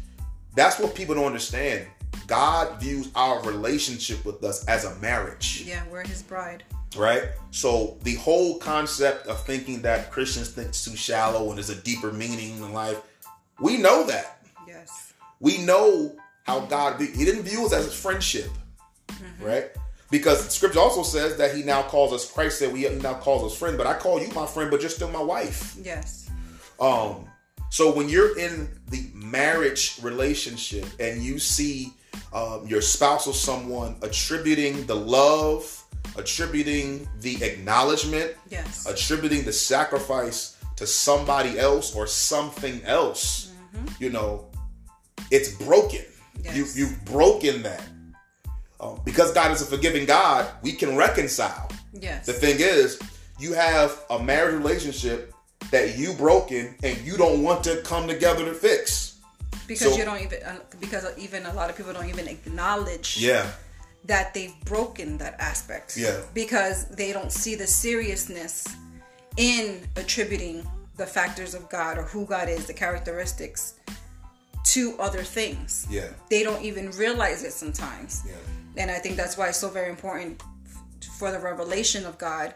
[0.55, 1.87] that's what people don't understand.
[2.27, 6.65] God views our relationship with us as a marriage, Yeah, we're his bride.
[6.97, 7.25] Right?
[7.51, 12.13] So the whole concept of thinking that Christians think too shallow and there's a deeper
[12.13, 13.01] meaning in life,
[13.61, 14.47] we know that.
[14.67, 15.13] Yes.
[15.41, 18.51] We know how God he didn't view us as a friendship,
[19.41, 19.71] right?
[20.11, 22.31] Because Scripture also says that He now calls us.
[22.31, 24.91] Christ said, "We now calls us friend," but I call you my friend, but you're
[24.91, 25.75] still my wife.
[25.83, 26.29] Yes.
[26.79, 27.29] Um,
[27.71, 31.95] so when you're in the marriage relationship and you see
[32.35, 35.82] um, your spouse or someone attributing the love,
[36.17, 38.87] attributing the acknowledgement, Yes.
[38.87, 43.51] attributing the sacrifice to somebody else or something else,
[43.99, 44.47] you know,
[45.31, 46.05] it's broken.
[46.43, 46.57] Yes.
[46.57, 47.83] You you've broken that.
[48.81, 51.69] Um, because God is a forgiving God, we can reconcile.
[51.93, 52.27] yes.
[52.27, 52.99] The thing is,
[53.39, 55.33] you have a marriage relationship
[55.71, 59.15] that you broken and you don't want to come together to fix.
[59.69, 63.17] because so- you don't even uh, because even a lot of people don't even acknowledge
[63.19, 63.47] Yeah.
[64.05, 65.97] That they've broken that aspect.
[65.97, 66.21] Yeah.
[66.35, 68.67] Because they don't see the seriousness
[69.37, 73.75] in attributing the factors of God or who God is, the characteristics
[74.65, 75.87] to other things.
[75.91, 76.09] Yeah.
[76.31, 78.23] They don't even realize it sometimes.
[78.27, 78.35] Yeah.
[78.77, 80.43] And I think that's why it's so very important
[81.19, 82.55] for the revelation of God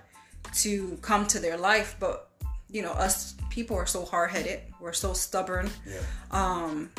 [0.55, 1.97] to come to their life.
[2.01, 2.29] But,
[2.71, 6.01] you know, us people are so hard headed, we're so stubborn Yeah.
[6.31, 6.91] Um,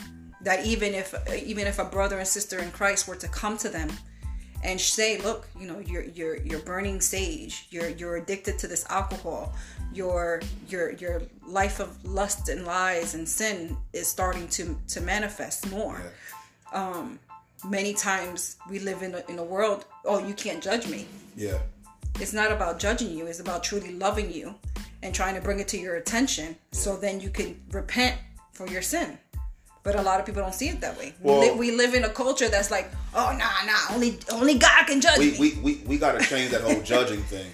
[0.41, 3.69] that even if even if a brother and sister in Christ were to come to
[3.69, 3.89] them
[4.63, 7.67] and say, "Look, you know, you're you're you're burning sage.
[7.69, 9.53] You're you're addicted to this alcohol.
[9.93, 15.69] Your your your life of lust and lies and sin is starting to to manifest
[15.69, 16.01] more."
[16.73, 17.19] Um,
[17.65, 21.59] many times we live in a, in a world, "Oh, you can't judge me." Yeah.
[22.19, 23.27] It's not about judging you.
[23.27, 24.55] It's about truly loving you
[25.03, 28.17] and trying to bring it to your attention so then you can repent
[28.53, 29.19] for your sin.
[29.87, 31.13] But a lot of people don't see it that way.
[31.21, 34.55] Well- we, li- we live in a culture that's like, oh nah nah, only only
[34.55, 35.37] God can judge We me.
[35.39, 37.49] we, we, we gotta change that whole judging thing.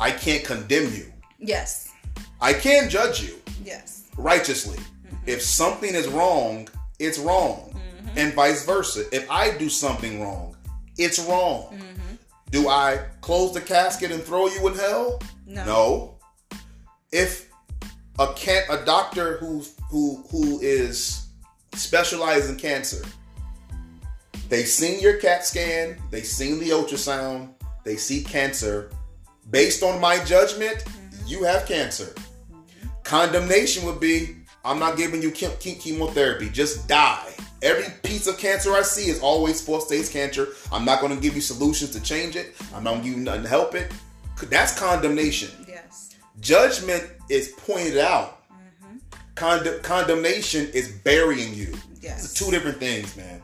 [0.00, 1.06] I can't condemn you.
[1.38, 1.92] yes,
[2.40, 4.76] I can judge you yes, righteously.
[4.78, 5.16] Mm-hmm.
[5.28, 7.72] If something is wrong, it's wrong.
[7.76, 8.18] Mm-hmm.
[8.18, 9.04] And vice versa.
[9.12, 10.56] If I do something wrong,
[10.98, 11.68] it's wrong.
[11.72, 12.14] Mm-hmm.
[12.50, 15.22] Do I close the casket and throw you in hell?
[15.46, 15.64] No.
[15.64, 16.18] No.
[17.12, 17.48] If
[18.18, 21.21] a can a doctor who who who is
[21.74, 23.04] specialized in cancer,
[24.48, 27.50] they seen your CAT scan, they seen the ultrasound,
[27.84, 28.90] they see cancer.
[29.50, 30.84] Based on my judgment,
[31.26, 32.14] you have cancer.
[33.02, 37.32] Condemnation would be I'm not giving you chem- chem- chemotherapy, just die.
[37.62, 40.48] Every piece of cancer I see is always four stage cancer.
[40.70, 42.54] I'm not going to give you solutions to change it.
[42.74, 43.92] I'm not going to give you nothing to help it.
[44.44, 45.50] That's condemnation.
[45.68, 48.41] yes, Judgment is pointed out.
[49.34, 51.74] Conde- condemnation is burying you.
[52.00, 52.24] Yes.
[52.24, 53.40] It's two different things, man.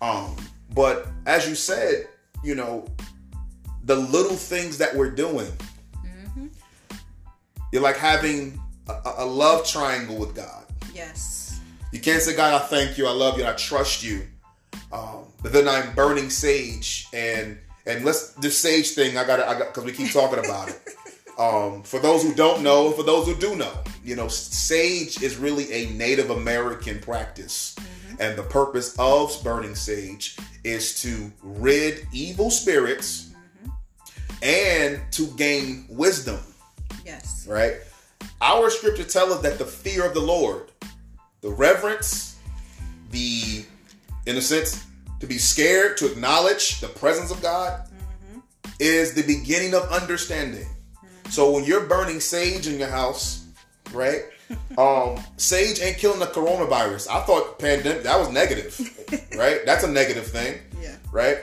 [0.00, 0.36] Um,
[0.74, 2.08] but as you said,
[2.44, 2.86] you know,
[3.84, 5.50] the little things that we're doing.
[7.72, 10.64] You're like having a, a- love triangle with God.
[10.94, 11.60] yes,
[11.92, 14.22] You can't say, God, I thank you, I love you, I trust you.
[14.92, 19.16] Um, but then I'm burning sage, and and let's this sage thing.
[19.18, 20.80] I got, I got, because we keep talking about it.
[21.38, 23.72] Um, for those who don't know, for those who do know,
[24.02, 27.76] you know, sage is really a Native American practice,
[28.18, 33.34] and the purpose of burning sage is to rid evil spirits
[34.42, 36.40] and to gain wisdom
[37.04, 37.76] yes, right?
[38.40, 40.70] our scripture tells us that the fear of the Lord,
[41.40, 42.38] the reverence,
[43.10, 43.64] the,
[44.26, 44.84] in a sense,
[45.20, 48.40] to be scared, to acknowledge the presence of God, mm-hmm.
[48.78, 50.66] is the beginning of understanding.
[51.30, 53.46] So when you're burning sage in your house,
[53.92, 54.22] right?
[54.78, 57.08] um, sage ain't killing the coronavirus.
[57.08, 58.78] I thought pandemic that was negative,
[59.36, 59.60] right?
[59.64, 60.96] That's a negative thing, yeah.
[61.10, 61.38] Right?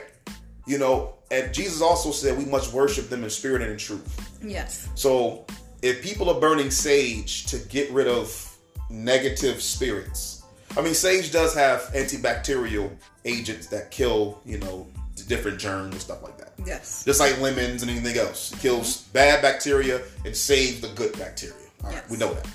[0.66, 4.38] You know, and Jesus also said we must worship them in spirit and in truth.
[4.42, 4.88] Yes.
[4.94, 5.44] So
[5.82, 8.56] if people are burning sage to get rid of
[8.88, 10.42] negative spirits,
[10.76, 12.90] I mean, sage does have antibacterial
[13.24, 14.86] agents that kill, you know,
[15.22, 16.52] different germs and stuff like that.
[16.66, 17.04] Yes.
[17.04, 18.52] Just like lemons and anything else.
[18.52, 19.12] It kills mm-hmm.
[19.12, 21.54] bad bacteria and saves the good bacteria.
[21.82, 22.10] All right, yes.
[22.10, 22.48] we know that.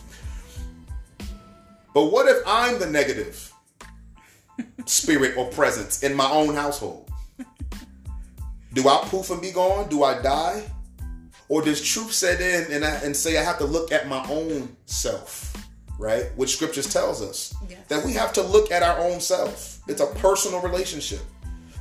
[1.93, 3.53] But what if I'm the negative
[4.85, 7.09] spirit or presence in my own household?
[8.73, 9.89] Do I poof and be gone?
[9.89, 10.63] Do I die?
[11.47, 14.23] Or does truth set in and, I, and say I have to look at my
[14.29, 15.67] own self,
[15.97, 16.25] right?
[16.35, 17.79] Which scriptures tells us yes.
[17.87, 19.79] that we have to look at our own self.
[19.87, 21.21] It's a personal relationship.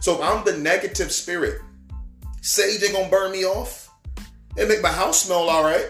[0.00, 1.60] So if I'm the negative spirit,
[2.40, 3.90] sage ain't gonna burn me off.
[4.56, 5.88] It make my house smell all right,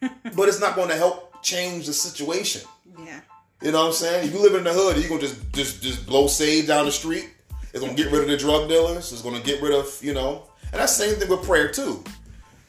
[0.34, 2.62] but it's not gonna help change the situation.
[2.98, 3.20] Yeah.
[3.62, 4.28] You know what I'm saying?
[4.28, 6.92] If you live in the hood, you gonna just just just blow sage down the
[6.92, 7.28] street.
[7.72, 9.12] It's gonna get rid of the drug dealers.
[9.12, 12.02] It's gonna get rid of you know, and that's the same thing with prayer too.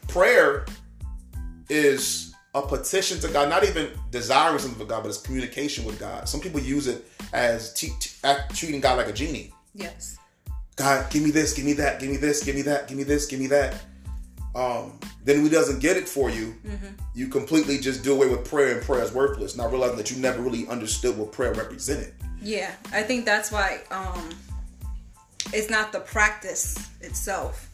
[0.07, 0.65] Prayer
[1.69, 5.99] is a petition to God, not even desiring something for God, but it's communication with
[5.99, 6.29] God.
[6.29, 9.51] Some people use it as treating God like a genie.
[9.73, 10.17] Yes.
[10.75, 13.03] God, give me this, give me that, give me this, give me that, give me
[13.03, 13.81] this, give me that.
[14.55, 16.87] Um, then when he doesn't get it for you, mm-hmm.
[17.15, 20.17] you completely just do away with prayer and prayer is worthless, not realizing that you
[20.17, 22.13] never really understood what prayer represented.
[22.41, 24.29] Yeah, I think that's why um,
[25.53, 27.69] it's not the practice itself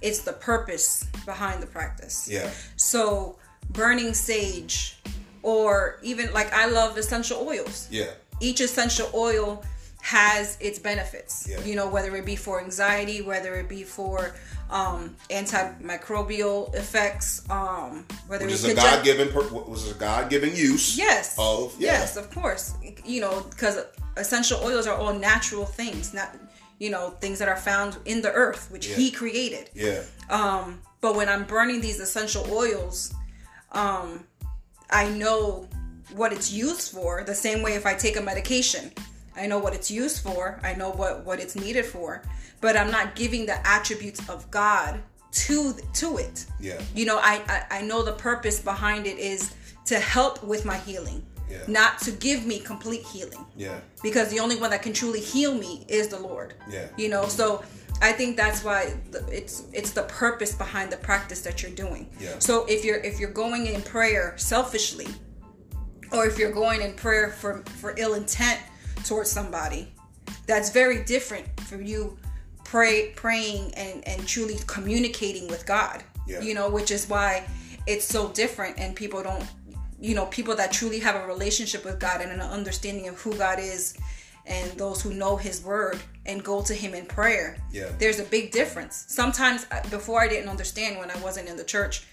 [0.00, 2.28] it's the purpose behind the practice.
[2.30, 2.50] Yeah.
[2.76, 3.38] So
[3.70, 4.98] burning sage
[5.42, 7.88] or even like I love essential oils.
[7.90, 8.10] Yeah.
[8.40, 9.62] Each essential oil
[10.02, 11.46] has its benefits.
[11.48, 11.62] Yeah.
[11.64, 14.34] You know, whether it be for anxiety, whether it be for
[14.70, 20.96] um, antimicrobial effects, um, whether which is a God given was a God given use.
[20.96, 21.36] Yes.
[21.38, 21.92] Of yeah.
[21.92, 22.74] yes, of course.
[23.04, 23.78] You know, because
[24.16, 26.34] essential oils are all natural things, not
[26.80, 28.96] you know things that are found in the earth which yeah.
[28.96, 33.14] he created yeah um but when i'm burning these essential oils
[33.72, 34.24] um
[34.90, 35.68] i know
[36.14, 38.90] what it's used for the same way if i take a medication
[39.36, 42.22] i know what it's used for i know what what it's needed for
[42.60, 47.42] but i'm not giving the attributes of god to to it yeah you know I,
[47.48, 49.54] I i know the purpose behind it is
[49.86, 51.58] to help with my healing yeah.
[51.66, 53.44] not to give me complete healing.
[53.56, 53.80] Yeah.
[54.02, 56.54] Because the only one that can truly heal me is the Lord.
[56.70, 56.86] Yeah.
[56.96, 57.64] You know, so
[58.00, 58.94] I think that's why
[59.30, 62.08] it's it's the purpose behind the practice that you're doing.
[62.18, 62.38] Yeah.
[62.38, 65.08] So if you're if you're going in prayer selfishly,
[66.12, 68.60] or if you're going in prayer for for ill intent
[69.04, 69.92] towards somebody,
[70.46, 72.18] that's very different from you
[72.64, 76.02] pray praying and and truly communicating with God.
[76.26, 76.40] Yeah.
[76.40, 77.44] You know, which is why
[77.86, 79.44] it's so different and people don't
[80.00, 83.34] you know people that truly have a relationship with god and an understanding of who
[83.36, 83.96] god is
[84.46, 88.24] and those who know his word and go to him in prayer yeah there's a
[88.24, 92.06] big difference sometimes uh, before i didn't understand when i wasn't in the church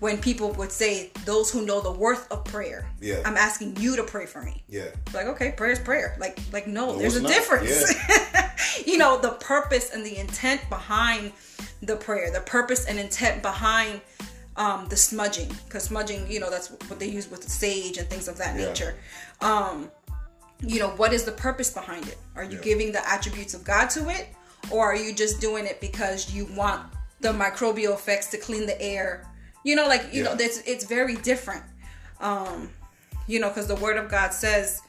[0.00, 3.96] when people would say those who know the worth of prayer yeah i'm asking you
[3.96, 7.16] to pray for me yeah like okay prayer is prayer like like no, no there's
[7.16, 7.30] a not.
[7.30, 8.50] difference yeah.
[8.86, 11.32] you know the purpose and the intent behind
[11.82, 14.00] the prayer the purpose and intent behind
[14.56, 18.28] um, the smudging because smudging you know that's what they use with sage and things
[18.28, 18.66] of that yeah.
[18.66, 18.94] nature
[19.40, 19.90] um,
[20.60, 22.62] you know what is the purpose behind it are you yeah.
[22.62, 24.28] giving the attributes of god to it
[24.70, 26.82] or are you just doing it because you want
[27.20, 29.26] the microbial effects to clean the air
[29.64, 30.30] you know like you yeah.
[30.30, 31.62] know it's, it's very different
[32.20, 32.68] um,
[33.26, 34.82] you know because the word of god says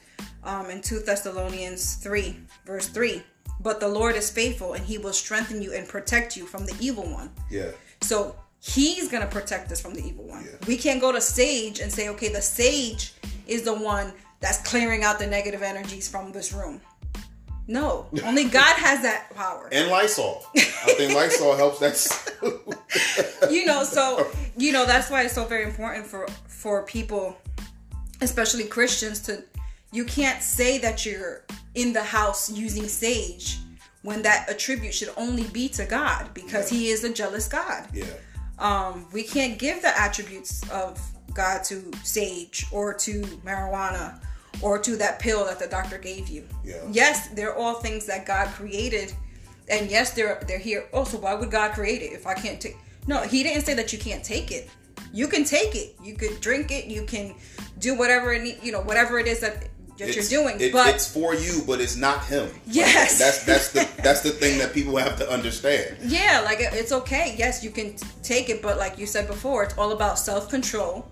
[0.44, 2.36] um, in 2 thessalonians 3
[2.66, 3.22] verse 3
[3.60, 6.76] but the lord is faithful and he will strengthen you and protect you from the
[6.80, 7.70] evil one yeah
[8.00, 8.34] so
[8.64, 10.44] He's going to protect us from the evil one.
[10.44, 10.52] Yeah.
[10.68, 13.12] We can't go to sage and say, okay, the sage
[13.48, 16.80] is the one that's clearing out the negative energies from this room.
[17.68, 19.68] No, only God has that power.
[19.70, 20.44] And Lysol.
[20.56, 23.50] I think Lysol helps that.
[23.50, 27.36] you know, so you know that's why it's so very important for for people,
[28.20, 29.44] especially Christians, to
[29.92, 31.44] you can't say that you're
[31.74, 33.58] in the house using sage
[34.02, 36.78] when that attribute should only be to God because yeah.
[36.78, 37.86] He is a jealous God.
[37.92, 38.06] Yeah
[38.62, 41.00] um, we can't give the attributes of
[41.34, 44.20] God to sage or to marijuana
[44.60, 46.46] or to that pill that the doctor gave you.
[46.64, 46.76] Yeah.
[46.90, 49.12] Yes, they're all things that God created,
[49.68, 50.84] and yes, they're they're here.
[50.92, 52.76] Also, why would God create it if I can't take?
[53.06, 54.68] No, He didn't say that you can't take it.
[55.12, 55.96] You can take it.
[56.02, 56.86] You could drink it.
[56.86, 57.34] You can
[57.78, 60.58] do whatever it, you know, whatever it is that that It's- you're doing.
[60.60, 62.48] it- but it's for you, but it's not him.
[62.66, 63.18] Yes.
[63.18, 65.96] that's that's the that's the thing that people have to understand.
[66.02, 67.34] Yeah, like it's okay.
[67.38, 70.48] Yes, you can t- take it, but like you said before, it's all about self
[70.48, 71.08] control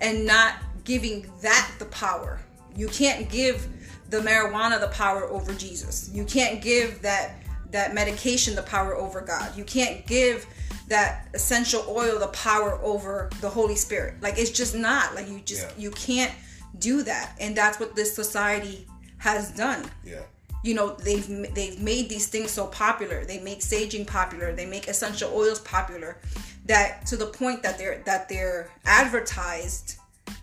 [0.00, 2.40] and not giving that the power.
[2.76, 3.66] You can't give
[4.10, 6.10] the marijuana the power over Jesus.
[6.12, 7.36] You can't give that
[7.72, 9.56] that medication the power over God.
[9.56, 10.46] You can't give
[10.88, 14.14] that essential oil the power over the Holy Spirit.
[14.22, 15.14] Like it's just not.
[15.16, 15.72] Like you just Yeah.
[15.76, 16.32] you can't
[16.78, 17.34] do that.
[17.40, 18.86] And that's what this society
[19.18, 20.20] has done Yeah.
[20.62, 24.86] you know they've they've made these things so popular they make saging popular they make
[24.88, 26.18] essential oils popular
[26.66, 29.96] that to the point that they're that they're advertised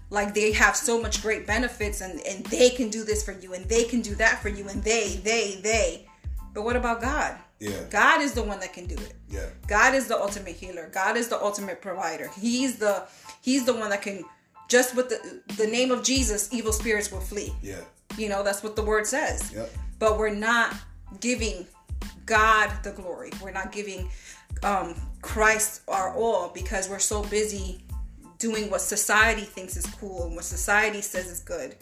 [0.10, 3.54] like they have so much great benefits and and they can do this for you
[3.54, 6.06] and they can do that for you and they they they
[6.54, 7.84] but what about god Yeah.
[7.90, 9.50] god is the one that can do it Yeah.
[9.68, 10.90] God is the ultimate healer.
[10.94, 12.30] God is the ultimate provider.
[12.40, 12.96] He's the
[13.42, 14.24] he's the one that can
[14.70, 15.20] just with the
[15.58, 17.52] the name of Jesus, evil spirits will flee.
[17.62, 17.82] Yeah.
[18.18, 19.52] You know, that's what the word says.
[19.52, 19.70] Yep.
[19.98, 20.76] But we're not
[21.20, 21.66] giving
[22.26, 23.32] God the glory.
[23.42, 24.10] We're not giving
[24.62, 27.84] um, Christ our all because we're so busy
[28.44, 31.78] doing what society thinks is cool and what society says is good.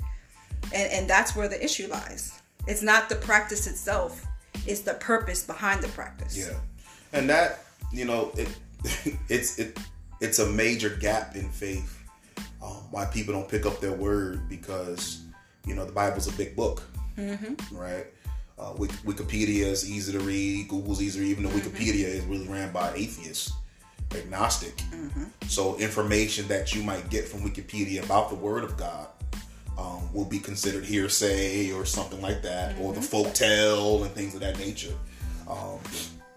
[0.65, 2.39] And, and that's where the issue lies.
[2.67, 4.23] It's not the practice itself,
[4.67, 6.37] it's the purpose behind the practice.
[6.37, 6.59] Yeah,
[7.13, 8.47] and that you know it,
[9.27, 9.79] it's it
[10.19, 11.97] it's a major gap in faith.
[12.63, 15.23] Um, why people don't pick up their word because
[15.65, 16.83] you know the Bible's a big book,
[17.17, 17.75] mm-hmm.
[17.75, 18.05] right?
[18.59, 20.67] Uh, Wikipedia is easy to read.
[20.67, 21.31] Google's easy to read.
[21.31, 23.51] Even though Wikipedia is really ran by atheists,
[24.15, 24.81] agnostic.
[25.47, 29.07] So information that you might get from Wikipedia about the Word of God
[29.77, 34.33] um, will be considered hearsay or something like that, or the folk tale and things
[34.33, 34.93] of that nature.
[35.49, 35.79] Um,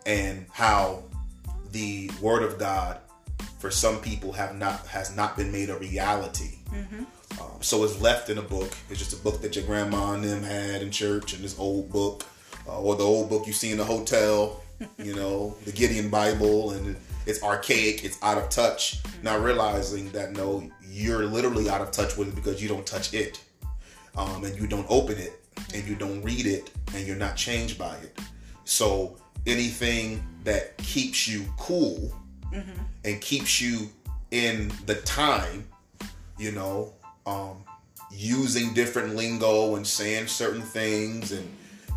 [0.06, 1.02] and how
[1.72, 2.98] the Word of God,
[3.58, 6.58] for some people, have not has not been made a reality.
[7.40, 8.72] Um, so it's left in a book.
[8.90, 11.90] It's just a book that your grandma and them had in church, and this old
[11.90, 12.24] book,
[12.68, 14.62] uh, or the old book you see in the hotel.
[14.98, 16.96] You know, the Gideon Bible, and
[17.26, 18.04] it's archaic.
[18.04, 19.00] It's out of touch.
[19.22, 23.14] Not realizing that no, you're literally out of touch with it because you don't touch
[23.14, 23.42] it,
[24.16, 25.40] um, and you don't open it,
[25.74, 28.18] and you don't read it, and you're not changed by it.
[28.64, 29.16] So
[29.46, 32.12] anything that keeps you cool
[33.04, 33.90] and keeps you
[34.30, 35.66] in the time,
[36.38, 36.92] you know,
[37.26, 37.64] um,
[38.10, 41.48] using different lingo and saying certain things and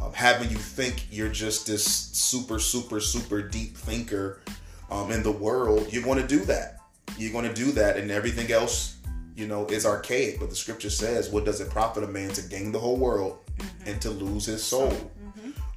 [0.02, 4.42] um, having you think you're just this super, super, super deep thinker
[4.90, 6.80] um, in the world, you're going to do that.
[7.18, 8.98] You're going to do that, and everything else,
[9.36, 10.40] you know, is archaic.
[10.40, 13.40] But the scripture says, "What does it profit a man to gain the whole world
[13.86, 14.94] and to lose his soul?"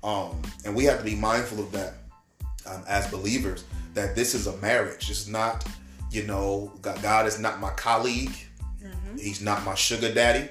[0.02, 1.94] Um, and we have to be mindful of that
[2.66, 3.64] um, as believers.
[3.94, 5.10] That this is a marriage.
[5.10, 5.66] It's not,
[6.10, 8.32] you know, God, God is not my colleague.
[9.18, 10.48] He's not my sugar daddy.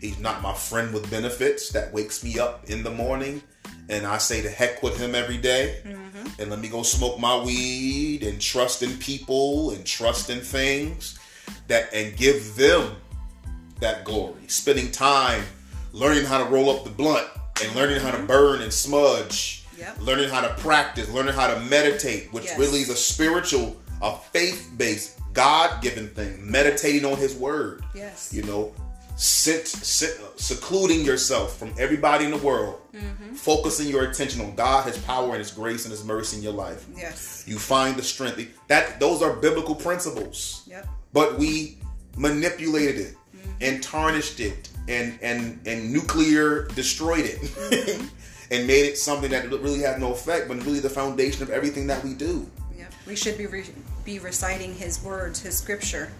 [0.00, 3.42] He's not my friend with benefits that wakes me up in the morning
[3.88, 5.80] and I say to heck with him every day.
[6.38, 11.18] And let me go smoke my weed and trust in people and trust in things
[11.68, 12.96] that and give them
[13.80, 14.42] that glory.
[14.46, 15.42] Spending time
[15.92, 17.26] learning how to roll up the blunt
[17.62, 18.26] and learning how to mm-hmm.
[18.26, 19.64] burn and smudge.
[19.78, 20.00] Yep.
[20.00, 22.58] Learning how to practice, learning how to meditate, which Yes.
[22.58, 26.50] really is a spiritual, a faith-based, God-given thing.
[26.50, 27.84] Meditating on His Word.
[27.94, 28.30] Yes.
[28.32, 28.72] You know,
[29.16, 33.34] sit, sit, secluding yourself from everybody in the world, Mm-hmm.
[33.34, 36.54] focusing your attention on God, His power, and His grace and His mercy in your
[36.54, 36.86] life.
[36.96, 37.44] Yes.
[37.46, 38.40] You find the strength.
[38.68, 40.88] That those are biblical principles Yep.
[41.12, 41.78] but we
[42.16, 43.14] manipulated it
[43.60, 48.00] and tarnished it and and and nuclear destroyed it
[48.50, 51.86] and made it something that really had no effect but really the foundation of everything
[51.86, 52.46] that we do
[52.76, 52.92] Yep.
[53.06, 53.64] We should be re-
[54.04, 56.10] be reciting his words, his scripture,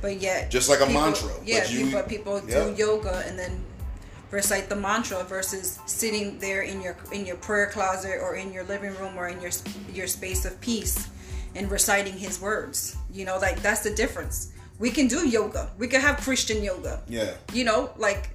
[0.00, 2.64] but yet Just like a people- mantra, Yeah, but you- but people yeah.
[2.64, 3.64] do yoga and then
[4.30, 8.64] recite the mantra versus sitting there in your in your prayer closet or in your
[8.64, 9.52] living room or in your
[9.92, 11.06] your space of peace
[11.54, 12.96] and reciting his words.
[13.12, 14.48] You know, like that's the difference.
[14.78, 15.70] We can do yoga.
[15.78, 17.02] We can have Christian yoga.
[17.08, 18.30] yeah you know, like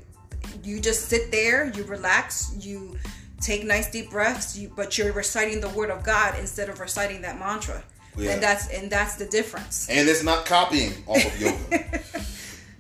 [0.64, 2.98] you just sit there, you relax, you
[3.40, 7.22] take nice deep breaths, you but you're reciting the word of God instead of reciting
[7.22, 7.84] that mantra.
[8.18, 8.32] Yeah.
[8.32, 9.90] And that's and that's the difference.
[9.90, 12.02] and it's not copying off of yoga.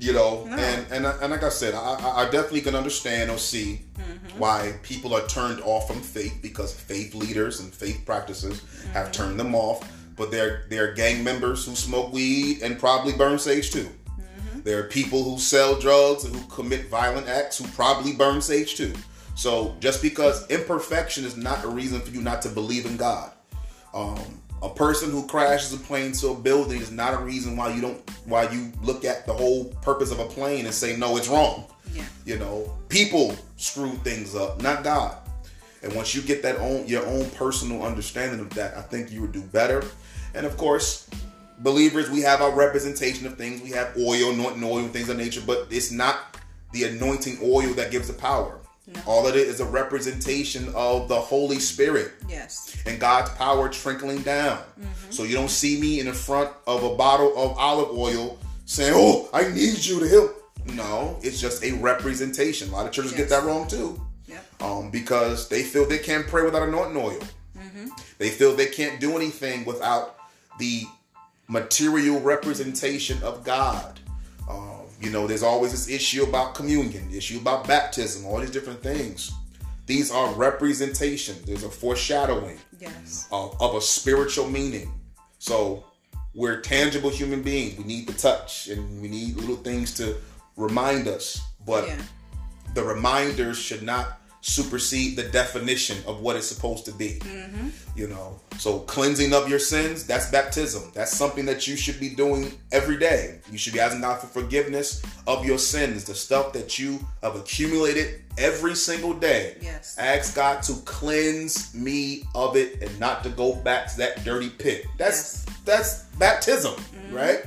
[0.01, 3.37] You know and, and and like i said i i I definitely can understand or
[3.37, 4.39] see mm-hmm.
[4.39, 8.61] why people are turned off from faith because faith leaders and faith practices
[8.93, 9.11] have mm-hmm.
[9.11, 9.87] turned them off.
[10.15, 13.89] But they're they're gang members who smoke weed and probably burn sage too.
[13.89, 14.61] Mm-hmm.
[14.63, 18.75] There are people who sell drugs and who commit violent acts who probably burn sage
[18.75, 18.93] too.
[19.35, 23.31] So just because imperfection is not a reason for you not to believe in god
[23.93, 27.73] um, a person who crashes a plane to a building is not a reason why
[27.73, 31.17] you don't why you look at the whole purpose of a plane and say no,
[31.17, 31.65] it's wrong.
[31.93, 32.05] Yeah.
[32.25, 35.17] You know, people screw things up, not God.
[35.83, 39.21] And once you get that own your own personal understanding of that, I think you
[39.21, 39.83] would do better.
[40.35, 41.09] And of course,
[41.59, 43.61] believers, we have our representation of things.
[43.61, 46.37] We have oil, anointing oil, things of nature, but it's not
[46.71, 48.60] the anointing oil that gives the power.
[48.87, 48.99] No.
[49.05, 52.75] All of it is a representation of the Holy Spirit Yes.
[52.85, 54.59] and God's power trickling down.
[55.11, 58.93] So you don't see me in the front of a bottle of olive oil saying,
[58.95, 62.69] "Oh, I need you to help." No, it's just a representation.
[62.69, 64.61] A lot of churches get that wrong too, Yep.
[64.61, 67.19] um, because they feel they can't pray without anointing oil.
[68.17, 70.15] They feel they can't do anything without
[70.59, 70.83] the
[71.47, 73.99] material representation of God.
[75.01, 79.31] You know, there's always this issue about communion, issue about baptism, all these different things.
[79.87, 81.41] These are representations.
[81.41, 83.27] There's a foreshadowing Yes.
[83.31, 84.93] of, of a spiritual meaning.
[85.39, 85.83] So
[86.35, 87.77] we're tangible human beings.
[87.77, 90.15] We need the touch and we need little things to
[90.55, 91.41] remind us.
[91.65, 92.01] But Yeah.
[92.75, 97.19] the reminders should not supersede the definition of what it's supposed to be.
[97.21, 97.69] Mm-hmm.
[97.95, 100.91] You know, so cleansing of your sins, that's baptism.
[100.93, 103.39] That's something that you should be doing every day.
[103.51, 107.35] You should be asking God for forgiveness of your sins, the stuff that you have
[107.35, 109.57] accumulated every single day.
[109.61, 109.95] Yes.
[109.99, 114.49] Ask God to cleanse me of it and not to go back to that dirty
[114.49, 114.85] pit.
[114.97, 117.15] That's that's baptism, mm-hmm.
[117.15, 117.45] right?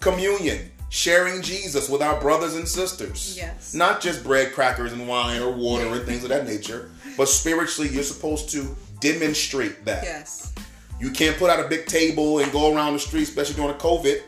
[0.00, 3.36] Communion, sharing Jesus with our brothers and sisters.
[3.36, 3.74] Yes.
[3.74, 7.90] Not just bread, crackers, and wine or water and things of that nature, but spiritually,
[7.90, 10.04] you're supposed to demonstrate that.
[10.04, 10.54] Yes.
[10.98, 13.78] You can't put out a big table and go around the street, especially during a
[13.78, 14.22] COVID,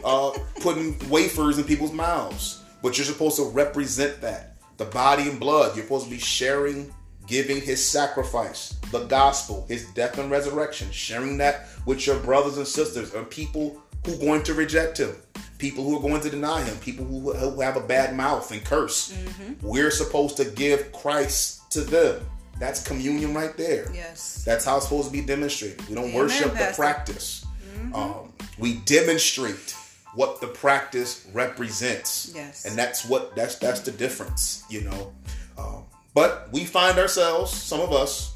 [0.04, 2.62] uh, putting wafers in people's mouths.
[2.82, 4.56] But you're supposed to represent that.
[4.78, 5.76] The body and blood.
[5.76, 6.92] You're supposed to be sharing,
[7.26, 12.66] giving his sacrifice, the gospel, his death and resurrection, sharing that with your brothers and
[12.66, 15.14] sisters and people who are going to reject him,
[15.58, 18.64] people who are going to deny him, people who, who have a bad mouth and
[18.64, 19.16] curse.
[19.60, 22.22] We're supposed to give Christ to them.
[22.58, 23.90] That's communion right there.
[23.92, 24.42] Yes.
[24.44, 25.86] That's how it's supposed to be demonstrated.
[25.88, 26.82] We don't Amen, worship the Pastor.
[26.82, 27.46] practice.
[27.94, 29.74] Um, we demonstrate
[30.14, 32.32] what the practice represents.
[32.34, 32.64] Yes.
[32.64, 35.12] and that's what that's that's the difference, you know.
[35.56, 35.84] Um,
[36.14, 38.34] but we find ourselves, some of us,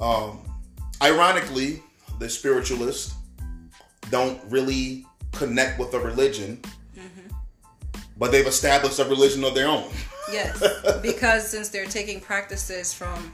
[0.00, 0.38] um,
[1.02, 1.82] ironically,
[2.18, 3.14] the spiritualists
[4.10, 5.04] don't really
[5.36, 6.60] connect with a religion,
[6.96, 7.34] mm-hmm.
[8.16, 9.90] but they've established a religion of their own.
[10.32, 10.62] Yes,
[11.02, 13.32] because since they're taking practices from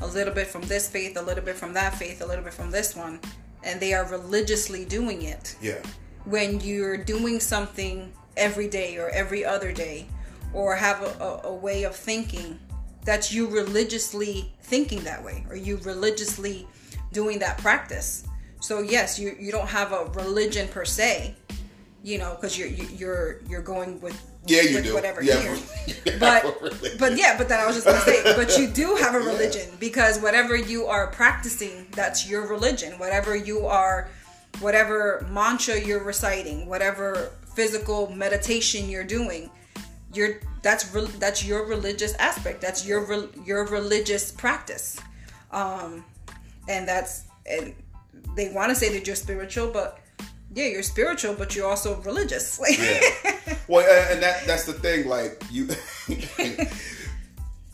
[0.00, 2.54] a little bit from this faith, a little bit from that faith, a little bit
[2.54, 3.20] from this one,
[3.62, 5.56] and they are religiously doing it.
[5.60, 5.82] Yeah,
[6.24, 10.08] When you're doing something every day or every other day,
[10.52, 12.58] or have a, a, a way of thinking,
[13.04, 16.66] that's you religiously thinking that way, or you religiously
[17.12, 18.24] doing that practice.
[18.60, 21.34] So yes, you you don't have a religion per se,
[22.02, 24.94] you know, because you're you- you're you're going with yeah, you with do.
[24.94, 25.56] whatever yeah, here.
[26.20, 26.42] but
[26.98, 29.68] but yeah but then i was just gonna say but you do have a religion
[29.78, 32.98] because whatever you are practicing that's your religion.
[32.98, 34.08] Whatever you are
[34.60, 39.48] whatever mantra you're reciting whatever physical meditation you're doing
[40.12, 42.60] you're that's re- that's your religious aspect.
[42.60, 44.98] That's your re- your religious practice.
[45.52, 46.04] Um
[46.68, 47.74] and that's and
[48.36, 49.98] they want to say that you're spiritual but
[50.54, 53.56] yeah you're spiritual but you're also religious like Yeah.
[53.68, 55.08] Well, and- that that's the thing.
[55.08, 55.68] Like you,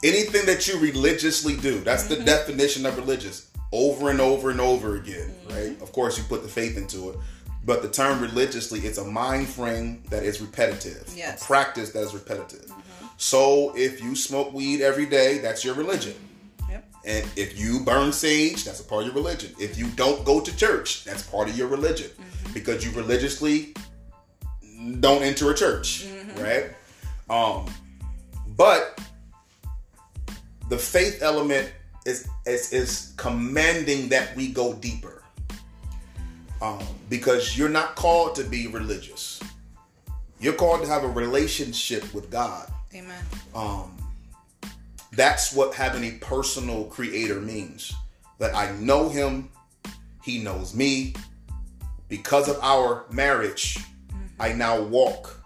[0.05, 2.15] anything that you religiously do, that's Mm-hmm.
[2.21, 3.51] the definition of religious.
[3.73, 5.81] Over and over and over again, right?
[5.83, 7.17] Of course, you put the faith into it,
[7.67, 11.05] but the term religiously, it's a mind frame that is repetitive.
[11.15, 11.43] Yes.
[11.43, 11.45] Mm-hmm.
[11.45, 12.73] A practice that is repetitive.
[13.19, 16.15] So if you smoke weed every day, that's your religion.
[17.09, 19.55] And if you burn sage, that's a part of your religion.
[19.59, 22.11] If you don't go to church, that's part of your religion
[22.53, 23.75] because you religiously
[25.01, 26.07] don't enter a church,
[26.37, 26.67] right?
[27.31, 27.65] Um,
[28.57, 29.01] but
[30.69, 31.73] the faith element
[32.05, 35.23] is, is is commanding that we go deeper,
[36.61, 39.41] um, because you're not called to be religious.
[40.41, 43.23] You're called to have a relationship with God amen
[43.55, 43.95] um,
[45.19, 47.93] that's what having a personal creator means.
[48.39, 49.51] That I know him,
[50.23, 51.15] he knows me.
[52.09, 53.79] Because of our marriage,
[54.39, 55.43] I now walk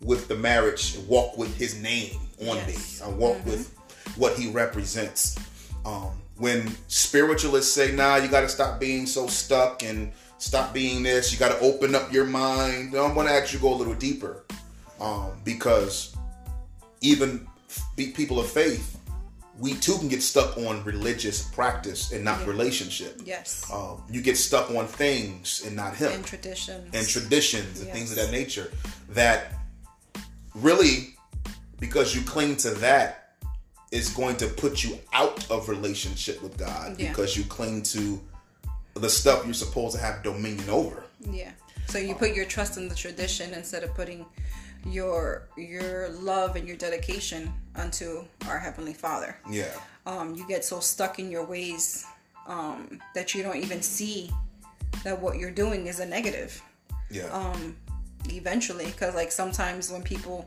[0.00, 3.00] with the marriage, walk with his name on Yes.
[3.00, 3.06] me.
[3.06, 3.72] I walk with
[4.16, 5.36] what he represents.
[5.84, 11.02] Um, when spiritualists say, nah, you got to stop being so stuck and stop being
[11.02, 12.94] this, you got to open up your mind.
[12.94, 14.44] I'm going to actually go a little deeper
[15.00, 16.16] um, because
[17.00, 17.46] even
[17.96, 18.96] people of faith
[19.58, 23.20] we too can get stuck on religious practice and not relationship.
[23.24, 23.64] Yes.
[23.72, 26.94] Um, you get stuck on things and not him and traditions.
[26.94, 28.70] and traditions and things of that nature
[29.10, 29.54] that
[30.54, 31.14] really
[31.80, 33.34] because you cling to that
[33.92, 37.08] is going to put you out of relationship with God Yeah.
[37.08, 38.20] because you cling to
[38.94, 41.04] the stuff you're supposed to have dominion over.
[41.30, 41.52] Yeah.
[41.88, 44.26] So you put your trust in the tradition instead of putting
[44.86, 49.36] your your love and your dedication unto our heavenly Father.
[49.50, 49.72] Yeah.
[50.06, 52.06] Um, you get so stuck in your ways
[52.46, 54.30] um, that you don't even see
[55.02, 56.62] that what you're doing is a negative.
[57.10, 57.26] Yeah.
[57.26, 57.76] Um,
[58.30, 60.46] eventually because like sometimes when people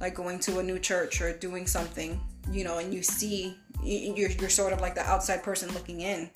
[0.00, 2.20] like going to a new church or doing something
[2.50, 6.30] you know and you see you're, you're sort of like the outside person looking in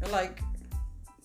[0.00, 0.40] you're like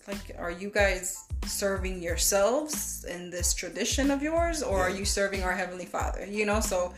[0.08, 5.42] like are you guys serving yourselves in this tradition of yours or are you serving
[5.42, 6.60] our heavenly father you know?
[6.60, 6.94] So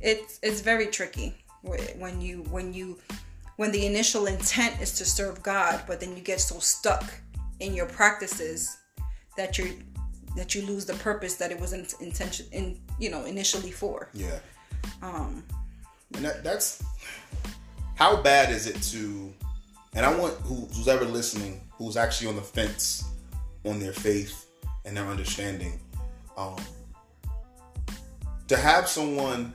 [0.00, 2.98] it's it's very tricky when you when you
[3.56, 7.04] when the initial intent is to serve god but then you get so stuck
[7.60, 8.78] in your practices
[9.36, 9.70] that you're
[10.36, 14.08] that you lose the purpose that it was in, intention in you know initially for.
[14.12, 14.38] Yeah.
[15.02, 15.44] Um,
[16.14, 16.82] and that, that's
[17.94, 19.32] how bad is it to,
[19.94, 23.04] and I want who, who's ever listening, who's actually on the fence
[23.64, 24.46] on their faith
[24.84, 25.80] and their understanding,
[26.36, 26.56] um,
[28.48, 29.54] to have someone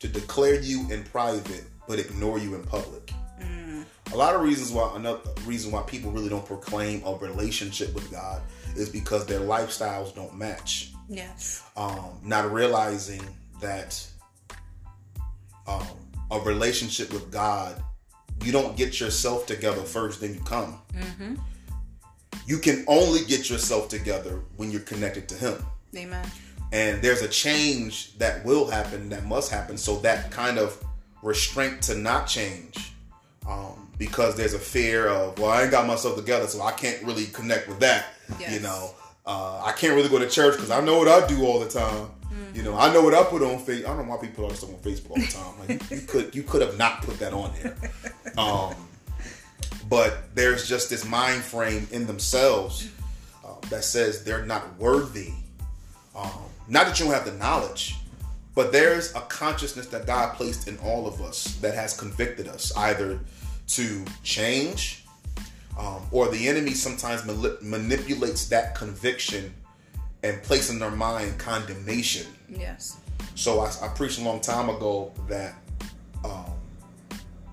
[0.00, 3.12] to declare you in private but ignore you in public.
[4.12, 8.10] A lot of reasons why another reason why people really don't proclaim a relationship with
[8.10, 8.42] God
[8.76, 10.92] is because their lifestyles don't match.
[11.08, 11.62] Yes.
[11.76, 13.22] Um, not realizing
[13.60, 14.04] that
[15.68, 15.86] um,
[16.30, 17.80] a relationship with God,
[18.44, 20.80] you don't get yourself together first, then you come.
[22.46, 25.64] You can only get yourself together when you're connected to Him.
[25.96, 26.26] amen
[26.72, 29.76] And there's a change that will happen, that must happen.
[29.76, 30.82] So that kind of
[31.22, 32.92] restraint to not change,
[33.48, 37.02] um, because there's a fear of, well, I ain't got myself together, so I can't
[37.04, 38.06] really connect with that.
[38.38, 38.54] Yes.
[38.54, 38.94] You know,
[39.26, 41.68] uh, I can't really go to church because I know what I do all the
[41.68, 42.10] time.
[42.54, 43.84] You know, I know what I put on Facebook.
[43.84, 45.58] I don't know why people this stuff on Facebook all the time.
[45.60, 47.76] Like you, you could, you could have not put that on there.
[48.38, 48.74] Um,
[49.88, 52.88] but there's just this mind frame in themselves
[53.44, 55.32] uh, that says they're not worthy.
[56.14, 56.30] Um,
[56.68, 57.96] not that you don't have the knowledge,
[58.54, 62.76] but there's a consciousness that God placed in all of us that has convicted us
[62.76, 63.20] either
[63.68, 65.04] to change
[65.78, 69.54] um, or the enemy sometimes mali- manipulates that conviction
[70.22, 72.26] and place in their mind condemnation.
[72.48, 72.98] yes
[73.34, 75.54] So I, I preached a long time ago that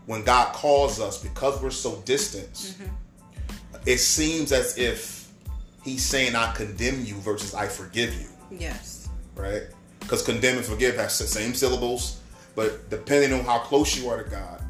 [0.07, 2.75] when God calls us, because we're so distant,
[3.85, 5.31] it seems as if
[5.83, 8.97] He's saying, "I condemn you" versus "I forgive you." yes
[9.37, 9.63] right?
[9.99, 12.21] Because condemn and forgive has the same syllables,
[12.55, 14.61] but depending on how close you are to God,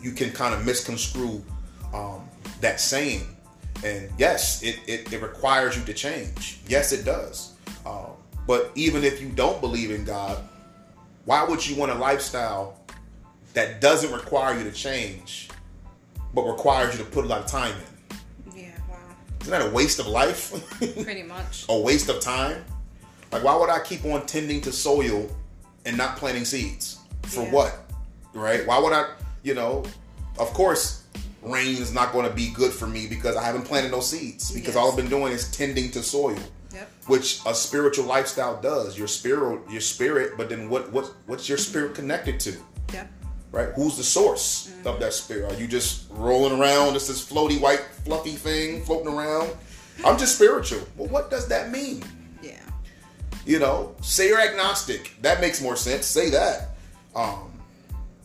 [0.00, 1.44] you can kind of misconstrue
[1.92, 2.28] um,
[2.60, 3.36] that saying.
[3.84, 6.60] And yes, it, it, it requires you to change.
[6.68, 7.54] Yes, it does.
[7.86, 8.10] Um,
[8.46, 10.38] but even if you don't believe in God,
[11.24, 12.77] why would you want a lifestyle
[13.54, 15.48] that doesn't require you to change,
[16.34, 18.56] but requires you to put a lot of time in?
[18.60, 18.96] yeah wow
[19.40, 20.52] Isn't that a waste of life?
[21.02, 22.64] pretty much a waste of time.
[23.32, 25.28] Like, why would I keep on tending to soil
[25.84, 26.98] and not planting seeds?
[27.24, 27.50] For Yeah.
[27.52, 27.78] what?
[28.32, 28.66] Right?
[28.66, 29.10] Why would I,
[29.42, 29.84] you know,
[30.38, 31.02] of course,
[31.42, 34.50] rain is not going to be good for me because I haven't planted no seeds
[34.50, 34.76] because Yes.
[34.76, 36.38] all I've been doing is tending to soil.
[36.74, 36.90] Yep.
[37.06, 38.96] Which a spiritual lifestyle does.
[38.98, 42.52] Your spirit, your spirit, but then what what what's your spirit connected to?
[42.92, 43.10] yep
[43.50, 43.68] Right?
[43.74, 45.52] Who's the source of that spirit?
[45.52, 49.50] Are you just rolling around, just this floaty white fluffy thing floating around?
[50.04, 50.80] I'm just spiritual.
[50.96, 52.04] Well, what does that mean?
[52.42, 52.60] yeah
[53.46, 55.16] You know, say you're agnostic.
[55.22, 56.04] That makes more sense.
[56.06, 56.70] Say that.
[57.16, 57.50] Um,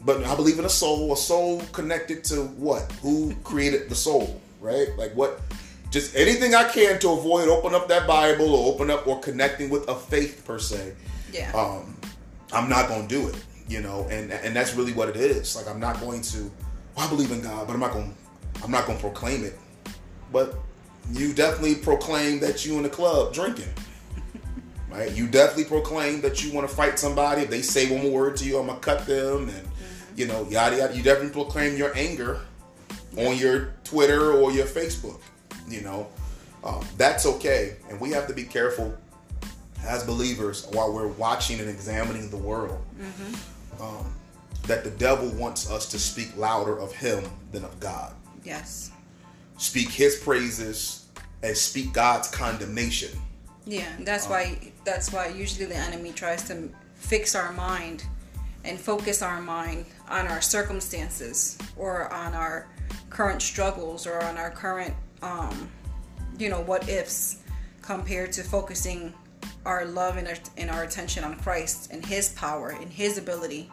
[0.02, 1.14] but I believe in a soul.
[1.14, 2.92] A soul connected to what?
[3.02, 4.42] Who created the soul?
[4.60, 4.90] Right?
[4.98, 5.40] Like what?
[5.90, 9.70] Just anything I can to avoid open up that Bible or open up or connecting
[9.70, 10.94] with a faith per se.
[11.32, 11.96] yeah Um,
[12.52, 13.36] I'm not going to do it.
[13.68, 15.56] You know, and and that's really what it is.
[15.56, 16.52] Like I'm not going to.
[16.96, 18.14] Well, I believe in God, but I'm not going.
[18.64, 19.58] I'm not going to proclaim it.
[20.32, 20.56] But
[21.12, 23.70] you definitely proclaim that you in the club drinking.
[24.90, 25.12] Right?
[25.12, 27.42] You definitely proclaim that you want to fight somebody.
[27.42, 29.68] If they say one more word to you, I'm gonna cut them, and
[30.16, 30.96] you know, yada yada.
[30.96, 32.42] You definitely proclaim your anger
[33.18, 35.20] on your Twitter or your Facebook.
[35.68, 36.10] You know,
[36.64, 38.96] um, that's okay, and we have to be careful
[39.86, 42.80] as believers while we're watching and examining the world.
[43.82, 44.14] Um,
[44.64, 48.14] that the devil wants us to speak louder of him than of God.
[48.44, 48.92] yes
[49.58, 51.06] Speak his praises
[51.44, 53.12] and speak God's condemnation.
[53.66, 58.06] Yeah, that's why that's why usually the enemy tries to fix our mind
[58.66, 62.68] and focus our mind on our circumstances or on our
[63.10, 65.70] current struggles or on our current um,
[66.38, 67.44] you know what ifs
[67.82, 69.14] compared to focusing
[69.66, 73.70] our love and our, and our attention on Christ and his power and his ability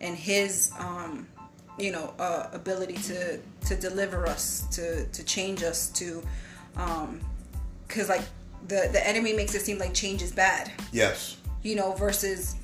[0.00, 1.26] and his um,
[1.78, 6.22] you know uh, ability to to deliver us to to change us to
[6.76, 7.20] um
[7.88, 8.22] because like
[8.68, 11.36] the the enemy makes it seem like change is bad Yes.
[11.62, 12.54] you know versus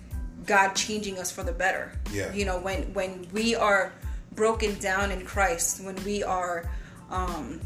[0.47, 2.33] god changing us for the better Yeah.
[2.33, 3.93] you know when when we are
[4.33, 6.71] broken down in christ when we are
[7.11, 7.61] um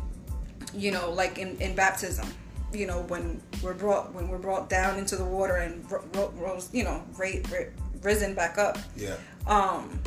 [0.74, 2.26] you know like in in baptism
[2.74, 6.32] you know when we're brought when we're brought down into the water and ro- ro-
[6.36, 7.66] rose you know ra- ra-
[8.02, 8.78] risen back up.
[8.96, 9.16] Yeah.
[9.46, 10.00] um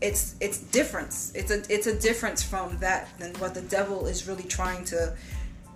[0.00, 1.32] it's it's difference.
[1.34, 5.16] It's a it's a difference from that than what the devil is really trying to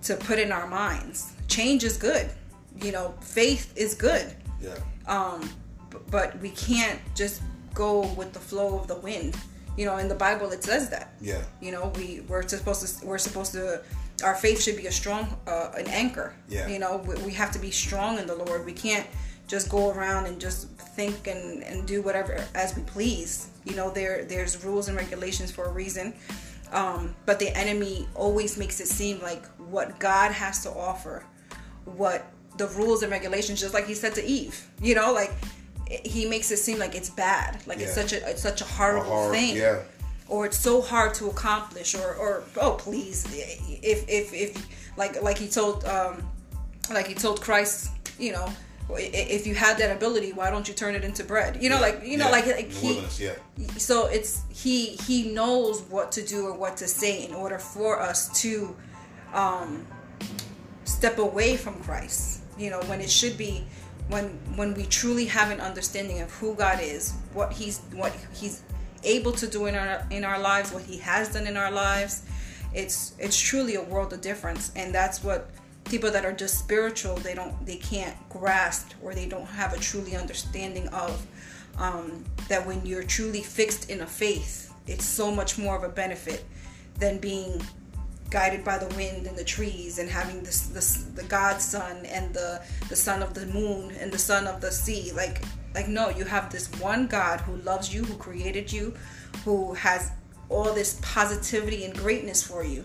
[0.03, 1.33] to put in our minds.
[1.47, 2.29] Change is good.
[2.81, 4.33] You know faith is good.
[4.61, 4.77] Yeah.
[5.07, 5.49] um
[6.11, 7.41] but we can't just
[7.73, 9.35] go with the flow of the wind.
[9.77, 11.13] You know in the bible it says that.
[11.21, 11.41] Yeah.
[11.61, 13.81] you know we we're supposed to we're supposed to
[14.23, 16.33] our faith should be a strong uh, an anchor.
[16.49, 16.67] Yeah.
[16.67, 18.65] you know we, we have to be strong in the lord.
[18.65, 19.07] We can't
[19.47, 23.49] just go around and just think and, and do whatever as we please.
[23.65, 26.13] You know there there's rules and regulations for a reason.
[26.73, 31.23] Um, but the enemy always makes it seem like what god has to offer
[31.85, 32.25] what
[32.57, 35.31] the rules and regulations just like he said to eve you know like
[36.03, 39.09] he makes it seem like it's bad like it's such a it's such a horrible
[39.09, 39.55] hard- thing.
[39.55, 39.79] yeah.
[40.29, 43.25] Or it's so hard to accomplish or or oh please
[43.83, 46.23] if if if like like he told um
[46.91, 48.47] like he told christ you know
[48.89, 51.81] if you had that ability why don't you turn it into bread you know Yeah.
[51.81, 52.31] like you know Yeah.
[52.31, 53.33] like, like he yeah.
[53.77, 57.99] so it's he he knows what to do or what to say in order for
[58.01, 58.75] us to
[59.33, 59.85] um
[60.85, 63.65] step away from christ you know when it should be
[64.07, 68.61] when when we truly have an understanding of who god is what he's what he's
[69.03, 72.23] able to do in our in our lives what he has done in our lives
[72.73, 74.71] it's it's truly a world of difference.
[74.75, 75.49] And that's what
[75.85, 79.79] people that are just spiritual they don't they can't grasp or they don't have a
[79.79, 81.25] truly understanding of
[81.77, 85.89] um, that when you're truly fixed in a faith it's so much more of a
[85.89, 86.43] benefit
[86.99, 87.61] than being
[88.29, 92.33] guided by the wind and the trees and having this, this the god son and
[92.33, 95.13] the the son of the moon and the son of the sea.
[95.13, 95.41] Like
[95.77, 98.93] like no you have this one god who loves you who created you
[99.45, 100.11] who has
[100.49, 102.83] all this positivity and greatness for you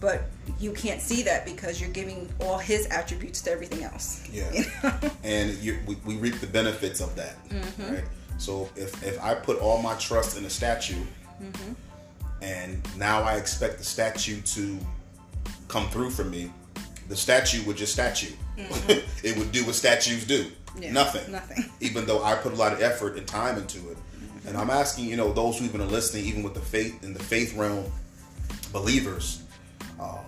[0.00, 0.22] but
[0.58, 4.50] you can't see that because you're giving all his attributes to everything else Yeah.
[4.52, 5.10] You know?
[5.22, 7.34] and you, we, we reap the benefits of that.
[7.48, 7.94] Mm-hmm.
[7.94, 8.04] Right.
[8.38, 11.02] So if if I put all my trust in a statue,
[11.42, 11.72] Mm-hmm.
[12.42, 14.78] and now I expect the statue to
[15.68, 16.50] come through for me,
[17.08, 18.34] the statue would just statue.
[19.28, 20.42] it would do what statues do.
[20.74, 20.82] Mm-hmm.
[20.82, 21.30] Yeah, nothing.
[21.32, 21.64] nothing.
[21.80, 23.96] Even though I put a lot of effort and time into it.
[24.46, 27.22] And I'm asking, you know, those who've been listening, even with the faith in the
[27.22, 27.84] faith realm,
[28.72, 29.42] believers,
[30.00, 30.18] um,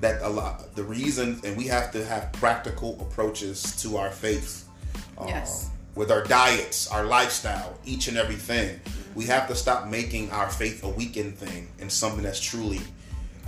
[0.00, 4.68] that a lot the reason and we have to have practical approaches to our faith
[5.16, 5.70] um, Yes.
[5.94, 8.80] with our diets our lifestyle each and everything
[9.14, 12.80] we have to stop making our faith a weekend thing and something that's truly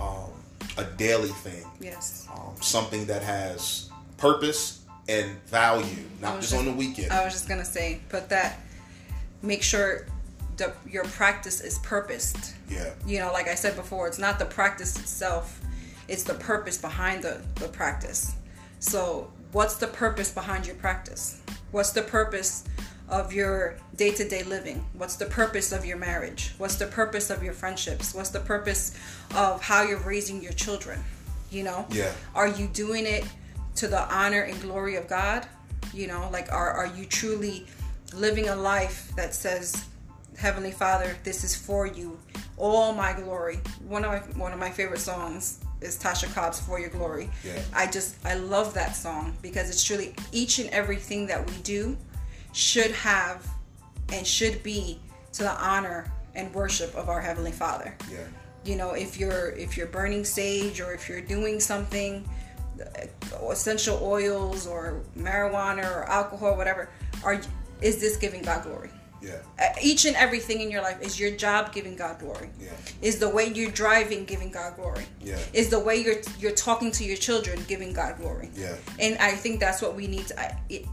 [0.01, 0.31] um,
[0.77, 4.76] a daily thing yes um, something that has purpose
[5.09, 8.59] and value not was just on the weekend I was just gonna say, put that.
[9.41, 10.07] Make sure
[10.57, 12.53] the, your practice is purposed.
[12.69, 15.61] yeah You know, like I said before, it's not the practice itself;
[16.07, 18.33] it's the purpose behind the the practice.
[18.79, 21.41] So, what's the purpose behind your practice?
[21.71, 22.63] What's the purpose
[23.09, 24.83] of your day to day living?
[24.93, 26.53] What's the purpose of your marriage?
[26.57, 28.13] What's the purpose of your friendships?
[28.15, 28.97] What's the purpose
[29.35, 31.03] of how you're raising your children?
[31.51, 32.11] You know, Yeah.
[32.35, 33.23] are you doing it
[33.77, 35.47] to the honor and glory of God?
[35.93, 37.65] You know, like are are you truly
[38.13, 39.85] living a life that says,
[40.37, 42.17] Heavenly Father, this is for you,
[42.57, 43.59] all my glory.
[43.87, 47.61] One of my one of my favorite songs is Tasha Cobbs' "For Your Glory." Yeah.
[47.73, 51.97] I just I love that song because it's truly each and everything that we do
[52.53, 53.47] should have
[54.11, 54.99] and should be
[55.33, 58.19] to the honor and worship of our Heavenly Father yeah
[58.67, 62.27] you know if you're if you're burning sage or if you're doing something
[63.49, 66.89] essential oils or marijuana or alcohol whatever
[67.23, 67.39] are
[67.81, 68.89] is this giving god glory
[69.21, 72.69] yeah Uh, each and everything in your life is your job giving god glory Yeah.
[73.01, 75.39] is the way you're driving giving god glory Yeah.
[75.53, 78.75] is the way you're you're talking to your children giving god glory Yeah.
[78.99, 80.35] and i think that's what we need to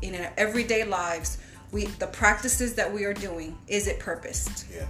[0.03, 1.39] in our everyday lives
[1.73, 4.87] we the practices that we are doing is it purposed Yeah.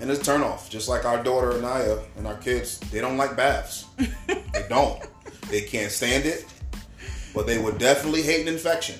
[0.00, 0.70] And it's turn off.
[0.70, 3.84] Just like our daughter Anaya and our kids, they don't like baths.
[4.28, 5.02] they don't.
[5.50, 6.44] They can't stand it.
[7.34, 8.96] But they would definitely hate an infection.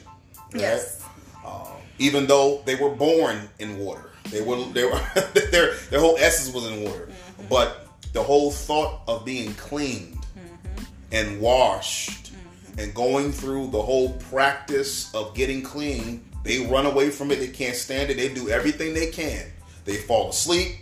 [0.52, 0.60] right?
[0.60, 1.04] Yes.
[1.44, 1.66] Um,
[1.98, 4.10] even though they were born in water.
[4.30, 5.00] They were they were
[5.50, 7.08] their their whole essence was in water.
[7.08, 7.48] Mm-hmm.
[7.48, 10.84] But the whole thought of being cleaned mm-hmm.
[11.12, 12.80] and washed mm-hmm.
[12.80, 17.40] and going through the whole practice of getting clean, they run away from it.
[17.40, 18.16] They can't stand it.
[18.16, 19.46] They do everything they can.
[19.84, 20.76] They fall asleep.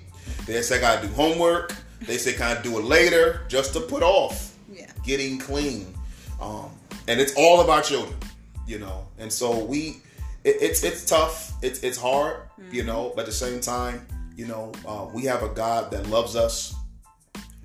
[0.46, 1.74] They say, I gotta do homework.
[2.02, 3.42] They say, Can I do it later?
[3.48, 4.55] Just to put off.
[5.06, 5.94] Getting clean.
[6.40, 6.70] Um,
[7.08, 8.18] and it's all about children,
[8.66, 9.06] you know.
[9.18, 10.02] And so we,
[10.44, 11.52] it, it's it's tough.
[11.62, 12.74] It's it's hard, mm-hmm.
[12.74, 13.12] you know.
[13.14, 16.74] But at the same time, you know, uh, we have a God that loves us,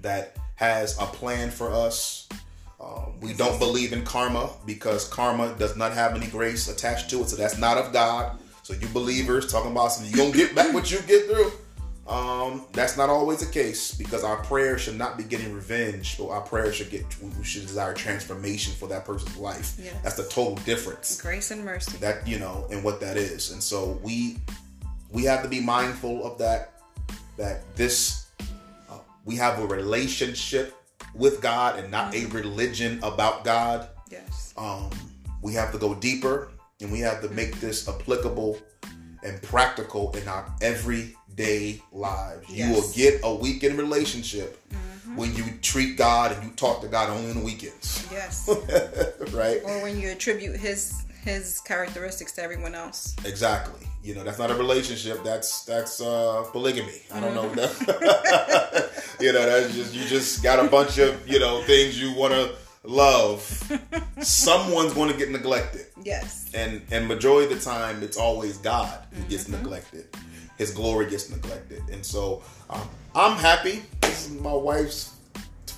[0.02, 2.30] that has a plan for us.
[2.80, 7.22] Uh, we don't believe in karma because karma does not have any grace attached to
[7.22, 8.40] it, so that's not of God.
[8.64, 11.52] So you believers talking about something, you gonna get back what you get through.
[12.12, 16.28] Um, that's not always the case because our prayer should not be getting revenge, but
[16.28, 19.78] our prayer should get we should desire transformation for that person's life.
[19.82, 19.96] Yes.
[20.04, 21.22] That's the total difference.
[21.22, 21.98] Grace and mercy.
[22.00, 23.52] That you know, and what that is.
[23.52, 24.38] And so we
[25.10, 26.74] we have to be mindful of that.
[27.38, 28.28] That this
[28.90, 30.76] uh, we have a relationship
[31.16, 32.36] with God and not mm-hmm.
[32.36, 33.88] a religion about God.
[34.12, 34.54] Yes.
[34.58, 34.90] Um,
[35.42, 36.52] we have to go deeper
[36.82, 38.60] and we have to make this applicable
[39.24, 40.52] and practical in our
[41.32, 42.50] everyday lives.
[42.50, 42.68] Yes.
[42.68, 45.16] You will get a weekend relationship mm-hmm.
[45.16, 48.08] when you treat God and you talk to God only on the weekends.
[48.12, 48.50] Yes.
[49.34, 49.62] right?
[49.64, 53.16] Or when you attribute his his characteristics to everyone else.
[53.26, 53.88] Exactly.
[54.04, 55.24] You know, that's not a relationship.
[55.24, 57.04] That's that's uh polygamy.
[57.14, 57.56] I don't mm-hmm.
[57.56, 59.06] know that.
[59.20, 62.34] you know, that's just you just got a bunch of, you know, things you want
[62.34, 63.42] to love,
[64.22, 65.86] someone's going to get neglected.
[66.04, 66.52] Yes.
[66.56, 69.62] And and majority of the time, it's always God who gets mm-hmm.
[69.62, 70.08] neglected.
[70.58, 73.84] His glory gets neglected, and so um, I'm happy.
[74.02, 75.16] This is my wife's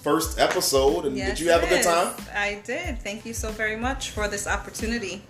[0.03, 2.13] first episode, and yes, did you have a good time?
[2.35, 2.99] I did.
[2.99, 5.23] Thank you so very much for this opportunity.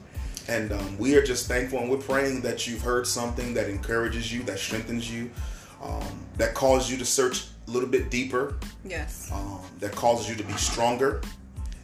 [0.47, 4.33] And um, we are just thankful, and we're praying that you've heard something that encourages
[4.33, 5.29] you, that strengthens you,
[5.81, 8.55] um, that causes you to search a little bit deeper.
[8.83, 9.29] Yes.
[9.31, 11.21] Um, that causes you to be stronger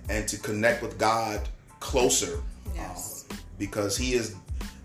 [0.09, 1.47] and to connect with God
[1.79, 2.41] closer.
[2.75, 3.25] Yes.
[3.29, 4.35] Um, because He is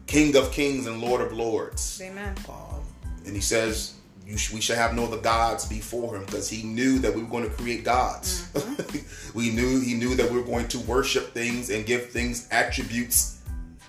[0.06, 2.00] King of Kings and Lord of Lords.
[2.02, 2.34] Amen.
[2.48, 2.82] Um,
[3.26, 3.94] and He says
[4.36, 7.30] sh- we should have no other gods before Him because He knew that we were
[7.30, 8.50] going to create gods.
[8.52, 9.38] Mm-hmm.
[9.38, 13.42] we knew He knew that we were going to worship things and give things attributes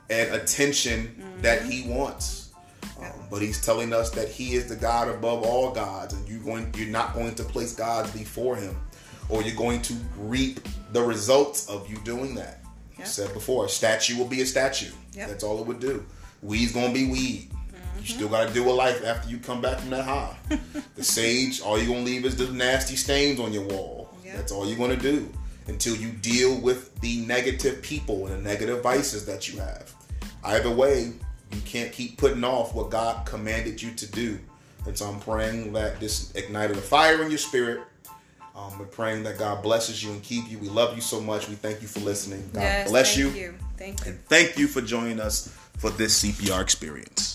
[0.10, 1.42] and attention mm-hmm.
[1.42, 2.44] that He wants.
[3.00, 6.40] Um, but he's telling us that he is the God above all gods, and you're
[6.40, 8.74] going, you're not going to place gods before him
[9.30, 10.60] or you're going to reap
[10.92, 12.60] the results of you doing that.
[12.98, 13.08] Yep.
[13.08, 14.92] said before, a statue will be a statue.
[15.14, 15.30] Yep.
[15.30, 16.06] That's all it would do.
[16.42, 17.50] Weed's gonna be weed.
[17.52, 18.00] Mm-hmm.
[18.00, 20.36] You still gotta deal with life after you come back from that high.
[20.96, 24.16] the sage, all you're gonna leave is the nasty stains on your wall.
[24.24, 24.36] Yep.
[24.36, 25.30] That's all you're gonna do
[25.68, 29.94] until you deal with the negative people and the negative vices that you have.
[30.44, 31.12] Either way,
[31.52, 34.40] you can't keep putting off what God commanded you to do.
[34.86, 37.82] And so I'm praying that this ignited a fire in your spirit
[38.56, 40.58] um, we're praying that God blesses you and keep you.
[40.58, 41.50] We love you so much.
[41.50, 42.50] We thank you for listening.
[42.54, 43.30] God yes, bless you.
[43.32, 43.56] you.
[43.78, 44.12] Thank you.
[44.12, 47.35] And thank you for joining us for this CPR experience.